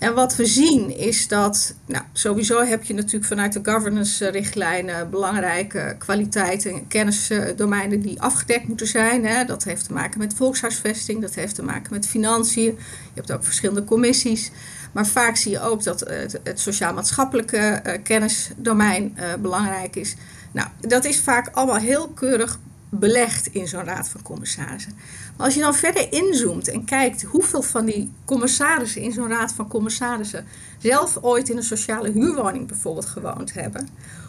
En 0.00 0.14
wat 0.14 0.36
we 0.36 0.46
zien 0.46 0.96
is 0.96 1.28
dat, 1.28 1.74
nou, 1.86 2.04
sowieso 2.12 2.64
heb 2.64 2.82
je 2.82 2.94
natuurlijk 2.94 3.24
vanuit 3.24 3.52
de 3.52 3.60
governance-richtlijnen 3.62 5.10
belangrijke 5.10 5.94
kwaliteiten 5.98 6.72
en 6.72 6.88
kennisdomeinen 6.88 8.00
die 8.00 8.20
afgedekt 8.20 8.68
moeten 8.68 8.86
zijn. 8.86 9.26
Hè. 9.26 9.44
Dat 9.44 9.64
heeft 9.64 9.84
te 9.84 9.92
maken 9.92 10.18
met 10.18 10.34
volkshuisvesting, 10.34 11.20
dat 11.20 11.34
heeft 11.34 11.54
te 11.54 11.62
maken 11.62 11.92
met 11.92 12.06
financiën. 12.06 12.64
Je 12.64 12.74
hebt 13.14 13.32
ook 13.32 13.44
verschillende 13.44 13.84
commissies. 13.84 14.50
Maar 14.92 15.06
vaak 15.06 15.36
zie 15.36 15.50
je 15.50 15.60
ook 15.60 15.84
dat 15.84 16.00
het, 16.00 16.40
het 16.44 16.60
sociaal-maatschappelijke 16.60 17.82
uh, 17.86 17.92
kennisdomein 18.02 19.16
uh, 19.16 19.24
belangrijk 19.40 19.96
is. 19.96 20.16
Nou, 20.52 20.68
dat 20.80 21.04
is 21.04 21.20
vaak 21.20 21.48
allemaal 21.52 21.76
heel 21.76 22.08
keurig 22.08 22.58
belegd 22.90 23.46
in 23.46 23.68
zo'n 23.68 23.84
raad 23.84 24.08
van 24.08 24.22
commissarissen. 24.22 24.92
Maar 25.36 25.46
als 25.46 25.54
je 25.54 25.60
dan 25.60 25.74
verder 25.74 26.12
inzoomt 26.12 26.68
en 26.68 26.84
kijkt 26.84 27.22
hoeveel 27.22 27.62
van 27.62 27.84
die 27.84 28.12
commissarissen 28.24 29.02
in 29.02 29.12
zo'n 29.12 29.28
raad 29.28 29.52
van 29.52 29.68
commissarissen 29.68 30.44
zelf 30.78 31.18
ooit 31.20 31.48
in 31.48 31.56
een 31.56 31.62
sociale 31.62 32.10
huurwoning 32.10 32.66
bijvoorbeeld 32.66 33.06
gewoond 33.06 33.52
hebben, 33.52 33.88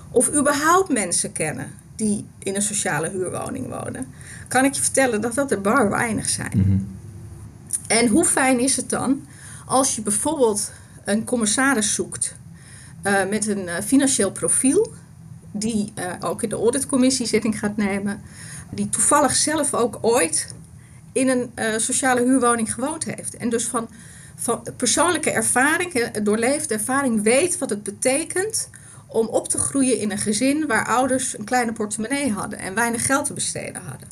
of 0.10 0.34
überhaupt 0.34 0.90
mensen 0.90 1.32
kennen 1.32 1.72
die 1.96 2.26
in 2.40 2.56
een 2.56 2.62
sociale 2.62 3.10
huurwoning 3.10 3.68
wonen, 3.70 4.08
kan 4.48 4.66
ik 4.66 4.74
je 4.74 4.82
vertellen 4.82 5.22
dat 5.22 5.34
dat 5.34 5.52
er 5.52 5.62
bar 5.62 5.90
weinig 5.90 6.30
zijn. 6.30 6.58
Mhm. 6.58 6.78
En 7.88 8.08
hoe 8.08 8.26
fijn 8.26 8.60
is 8.60 8.76
het 8.76 8.90
dan 8.90 9.26
als 9.66 9.96
je 9.96 10.02
bijvoorbeeld 10.02 10.72
een 11.06 11.24
commissaris 11.24 11.94
zoekt 11.94 12.36
uh, 13.04 13.30
met 13.30 13.48
een 13.48 13.68
uh, 13.68 13.74
financieel 13.86 14.32
profiel, 14.32 14.94
die 15.52 15.94
uh, 15.96 16.06
ook 16.20 16.44
in 16.44 16.50
de 16.50 16.56
auditcommissie 16.56 17.26
zitting 17.26 17.60
gaat 17.60 17.78
nemen, 17.78 18.22
die 18.72 18.90
toevallig 18.90 19.36
zelf 19.36 19.74
ook 19.74 19.98
ooit 20.02 20.54
in 21.12 21.30
een 21.30 21.82
sociale 21.82 22.22
huurwoning 22.22 22.74
gewoond 22.74 23.04
heeft. 23.04 23.38
En 23.38 23.50
dus 23.50 23.66
van, 23.66 23.90
van 24.36 24.64
persoonlijke 24.78 25.32
ervaring, 25.32 26.12
doorleefde 26.24 26.74
ervaring, 26.74 27.24
weet 27.24 27.58
wat 27.58 27.70
het 27.70 27.84
betekent 27.84 28.70
om 29.08 29.28
op 29.28 29.48
te 29.48 29.58
groeien 29.58 29.98
in 29.98 30.12
een 30.12 30.18
gezin 30.18 30.68
waar 30.68 30.88
ouders 30.88 31.38
een 31.38 31.44
kleine 31.44 31.74
portemonnee 31.74 32.32
hadden 32.32 32.60
en 32.60 32.76
weinig 32.76 33.06
geld 33.06 33.26
te 33.26 33.34
besteden 33.34 33.82
hadden. 33.82 34.08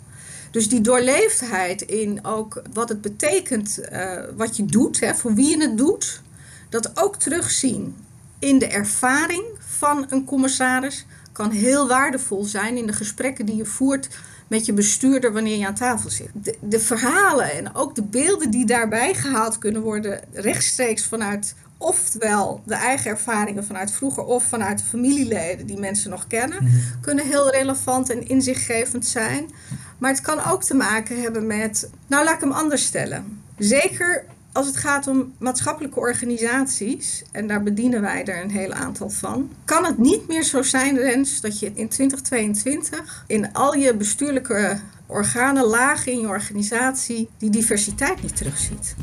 Dus 0.51 0.69
die 0.69 0.81
doorleefdheid 0.81 1.81
in 1.81 2.25
ook 2.25 2.61
wat 2.73 2.89
het 2.89 3.01
betekent, 3.01 3.79
uh, 3.91 4.19
wat 4.35 4.57
je 4.57 4.65
doet, 4.65 4.99
hè, 4.99 5.15
voor 5.15 5.33
wie 5.33 5.49
je 5.49 5.61
het 5.61 5.77
doet, 5.77 6.21
dat 6.69 6.91
ook 6.93 7.15
terugzien 7.15 7.95
in 8.39 8.59
de 8.59 8.67
ervaring 8.67 9.43
van 9.59 10.05
een 10.09 10.25
commissaris 10.25 11.05
kan 11.31 11.51
heel 11.51 11.87
waardevol 11.87 12.43
zijn 12.43 12.77
in 12.77 12.85
de 12.85 12.93
gesprekken 12.93 13.45
die 13.45 13.55
je 13.55 13.65
voert 13.65 14.07
met 14.49 14.65
je 14.65 14.73
bestuurder 14.73 15.33
wanneer 15.33 15.57
je 15.57 15.67
aan 15.67 15.73
tafel 15.75 16.09
zit. 16.09 16.29
De, 16.33 16.57
de 16.61 16.79
verhalen 16.79 17.51
en 17.51 17.75
ook 17.75 17.95
de 17.95 18.03
beelden 18.03 18.51
die 18.51 18.65
daarbij 18.65 19.13
gehaald 19.13 19.57
kunnen 19.57 19.81
worden, 19.81 20.21
rechtstreeks 20.33 21.05
vanuit 21.05 21.55
oftewel 21.77 22.61
de 22.65 22.73
eigen 22.75 23.11
ervaringen 23.11 23.65
vanuit 23.65 23.91
vroeger 23.91 24.23
of 24.23 24.43
vanuit 24.43 24.77
de 24.77 24.83
familieleden 24.83 25.65
die 25.65 25.79
mensen 25.79 26.09
nog 26.09 26.27
kennen, 26.27 26.63
Mhm. 26.63 26.75
kunnen 27.01 27.25
heel 27.27 27.51
relevant 27.51 28.09
en 28.09 28.27
inzichtgevend 28.27 29.05
zijn. 29.05 29.49
Maar 29.97 30.11
het 30.11 30.21
kan 30.21 30.45
ook 30.45 30.63
te 30.63 30.73
maken 30.75 31.21
hebben 31.21 31.47
met, 31.47 31.89
nou 32.07 32.23
laat 32.25 32.33
ik 32.33 32.39
hem 32.39 32.51
anders 32.51 32.85
stellen. 32.85 33.41
Zeker 33.57 34.25
als 34.51 34.67
het 34.67 34.77
gaat 34.77 35.07
om 35.07 35.33
maatschappelijke 35.37 35.99
organisaties, 35.99 37.23
en 37.31 37.47
daar 37.47 37.63
bedienen 37.63 38.01
wij 38.01 38.25
er 38.25 38.43
een 38.43 38.51
heel 38.51 38.71
aantal 38.71 39.09
van, 39.09 39.49
kan 39.65 39.85
het 39.85 39.97
niet 39.97 40.27
meer 40.27 40.43
zo 40.43 40.61
zijn, 40.61 40.97
Rens, 40.97 41.41
dat 41.41 41.59
je 41.59 41.65
in 41.65 41.89
2022 41.89 43.23
in 43.27 43.53
al 43.53 43.73
je 43.73 43.95
bestuurlijke 43.95 44.79
organen, 45.05 45.65
lagen 45.65 46.11
in 46.11 46.19
je 46.19 46.27
organisatie, 46.27 47.29
die 47.37 47.49
diversiteit 47.49 48.21
niet 48.21 48.35
terugziet. 48.35 48.95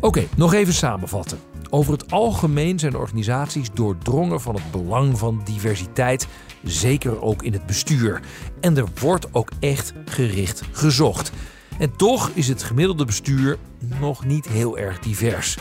Oké, 0.00 0.26
nog 0.36 0.54
even 0.54 0.74
samenvatten. 0.74 1.38
Over 1.70 1.92
het 1.92 2.10
algemeen 2.10 2.78
zijn 2.78 2.96
organisaties 2.96 3.70
doordrongen 3.74 4.40
van 4.40 4.54
het 4.54 4.70
belang 4.70 5.18
van 5.18 5.40
diversiteit, 5.44 6.26
zeker 6.62 7.22
ook 7.22 7.42
in 7.42 7.52
het 7.52 7.66
bestuur. 7.66 8.20
En 8.60 8.76
er 8.76 8.86
wordt 9.00 9.34
ook 9.34 9.50
echt 9.60 9.92
gericht 10.04 10.62
gezocht. 10.72 11.32
En 11.80 11.96
toch 11.96 12.30
is 12.34 12.48
het 12.48 12.62
gemiddelde 12.62 13.04
bestuur 13.04 13.58
nog 14.00 14.24
niet 14.24 14.48
heel 14.48 14.78
erg 14.78 14.98
divers. 14.98 15.58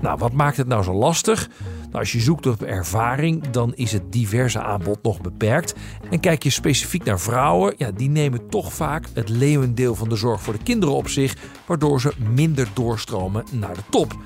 Nou, 0.00 0.18
wat 0.18 0.32
maakt 0.32 0.56
het 0.56 0.66
nou 0.66 0.82
zo 0.82 0.92
lastig? 0.92 1.48
Nou, 1.82 1.98
als 1.98 2.12
je 2.12 2.20
zoekt 2.20 2.46
op 2.46 2.62
ervaring, 2.62 3.50
dan 3.50 3.74
is 3.74 3.92
het 3.92 4.12
diverse 4.12 4.62
aanbod 4.62 5.02
nog 5.02 5.20
beperkt. 5.20 5.74
En 6.10 6.20
kijk 6.20 6.42
je 6.42 6.50
specifiek 6.50 7.04
naar 7.04 7.20
vrouwen, 7.20 7.74
ja, 7.76 7.90
die 7.90 8.08
nemen 8.08 8.48
toch 8.48 8.72
vaak 8.72 9.06
het 9.12 9.28
leeuwendeel 9.28 9.94
van 9.94 10.08
de 10.08 10.16
zorg 10.16 10.42
voor 10.42 10.52
de 10.52 10.62
kinderen 10.62 10.94
op 10.94 11.08
zich, 11.08 11.36
waardoor 11.66 12.00
ze 12.00 12.12
minder 12.34 12.68
doorstromen 12.74 13.44
naar 13.52 13.74
de 13.74 13.84
top. 13.90 14.16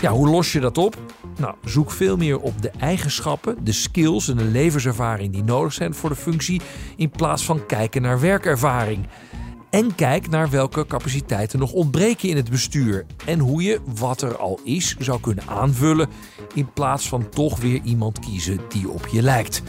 Ja, 0.00 0.10
hoe 0.10 0.28
los 0.28 0.52
je 0.52 0.60
dat 0.60 0.78
op? 0.78 0.96
Nou, 1.38 1.54
zoek 1.64 1.90
veel 1.90 2.16
meer 2.16 2.38
op 2.38 2.62
de 2.62 2.70
eigenschappen, 2.70 3.64
de 3.64 3.72
skills 3.72 4.28
en 4.28 4.36
de 4.36 4.44
levenservaring 4.44 5.32
die 5.32 5.44
nodig 5.44 5.72
zijn 5.72 5.94
voor 5.94 6.10
de 6.10 6.16
functie, 6.16 6.60
in 6.96 7.10
plaats 7.10 7.44
van 7.44 7.66
kijken 7.66 8.02
naar 8.02 8.20
werkervaring. 8.20 9.06
En 9.70 9.94
kijk 9.94 10.28
naar 10.28 10.50
welke 10.50 10.86
capaciteiten 10.86 11.58
nog 11.58 11.72
ontbreken 11.72 12.28
in 12.28 12.36
het 12.36 12.50
bestuur 12.50 13.06
en 13.26 13.38
hoe 13.38 13.62
je 13.62 13.80
wat 13.98 14.22
er 14.22 14.36
al 14.36 14.60
is 14.64 14.96
zou 14.98 15.20
kunnen 15.20 15.46
aanvullen 15.46 16.08
in 16.54 16.72
plaats 16.72 17.08
van 17.08 17.28
toch 17.28 17.60
weer 17.60 17.80
iemand 17.84 18.18
kiezen 18.18 18.60
die 18.68 18.88
op 18.88 19.06
je 19.06 19.22
lijkt. 19.22 19.62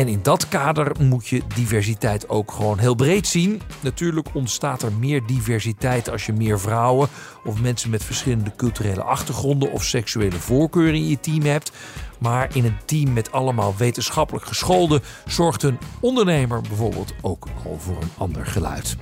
En 0.00 0.08
in 0.08 0.22
dat 0.22 0.48
kader 0.48 0.92
moet 1.00 1.28
je 1.28 1.42
diversiteit 1.54 2.28
ook 2.28 2.52
gewoon 2.52 2.78
heel 2.78 2.94
breed 2.94 3.26
zien. 3.26 3.62
Natuurlijk 3.80 4.28
ontstaat 4.32 4.82
er 4.82 4.92
meer 4.92 5.26
diversiteit 5.26 6.10
als 6.10 6.26
je 6.26 6.32
meer 6.32 6.60
vrouwen 6.60 7.08
of 7.44 7.60
mensen 7.60 7.90
met 7.90 8.04
verschillende 8.04 8.52
culturele 8.56 9.02
achtergronden 9.02 9.72
of 9.72 9.84
seksuele 9.84 10.36
voorkeuren 10.36 10.94
in 10.94 11.08
je 11.08 11.20
team 11.20 11.42
hebt. 11.42 11.72
Maar 12.18 12.56
in 12.56 12.64
een 12.64 12.76
team 12.84 13.12
met 13.12 13.32
allemaal 13.32 13.74
wetenschappelijk 13.76 14.46
gescholden 14.46 15.02
zorgt 15.26 15.62
een 15.62 15.78
ondernemer 16.00 16.60
bijvoorbeeld 16.60 17.14
ook 17.20 17.46
al 17.64 17.78
voor 17.78 18.02
een 18.02 18.12
ander 18.16 18.46
geluid. 18.46 18.96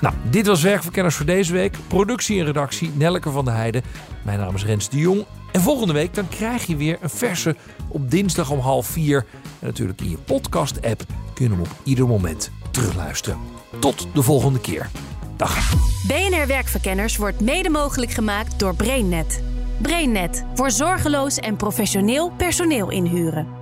Nou, 0.00 0.14
dit 0.30 0.46
was 0.46 0.62
Werkverkenners 0.62 1.14
voor 1.16 1.26
deze 1.26 1.52
week. 1.52 1.76
Productie 1.86 2.38
en 2.38 2.44
redactie 2.44 2.90
Nelleke 2.94 3.30
van 3.30 3.44
der 3.44 3.54
Heijden. 3.54 3.82
Mijn 4.22 4.38
naam 4.38 4.54
is 4.54 4.64
Rens 4.64 4.88
de 4.88 4.98
Jong. 4.98 5.24
En 5.52 5.60
volgende 5.60 5.92
week 5.92 6.14
dan 6.14 6.28
krijg 6.28 6.66
je 6.66 6.76
weer 6.76 6.98
een 7.00 7.10
verse 7.10 7.56
op 7.88 8.10
dinsdag 8.10 8.50
om 8.50 8.58
half 8.58 8.86
vier. 8.86 9.26
En 9.62 9.68
natuurlijk 9.68 10.00
in 10.00 10.10
je 10.10 10.18
podcast-app 10.18 11.04
kun 11.34 11.44
je 11.44 11.50
hem 11.50 11.60
op 11.60 11.76
ieder 11.82 12.06
moment 12.06 12.50
terugluisteren. 12.70 13.38
Tot 13.78 14.06
de 14.14 14.22
volgende 14.22 14.60
keer. 14.60 14.90
Dag. 15.36 15.74
BNR 16.06 16.46
Werkverkenners 16.46 17.16
wordt 17.16 17.40
mede 17.40 17.70
mogelijk 17.70 18.10
gemaakt 18.10 18.58
door 18.58 18.74
BrainNet. 18.76 19.42
BrainNet 19.82 20.44
voor 20.54 20.70
zorgeloos 20.70 21.38
en 21.38 21.56
professioneel 21.56 22.30
personeel 22.30 22.90
inhuren. 22.90 23.61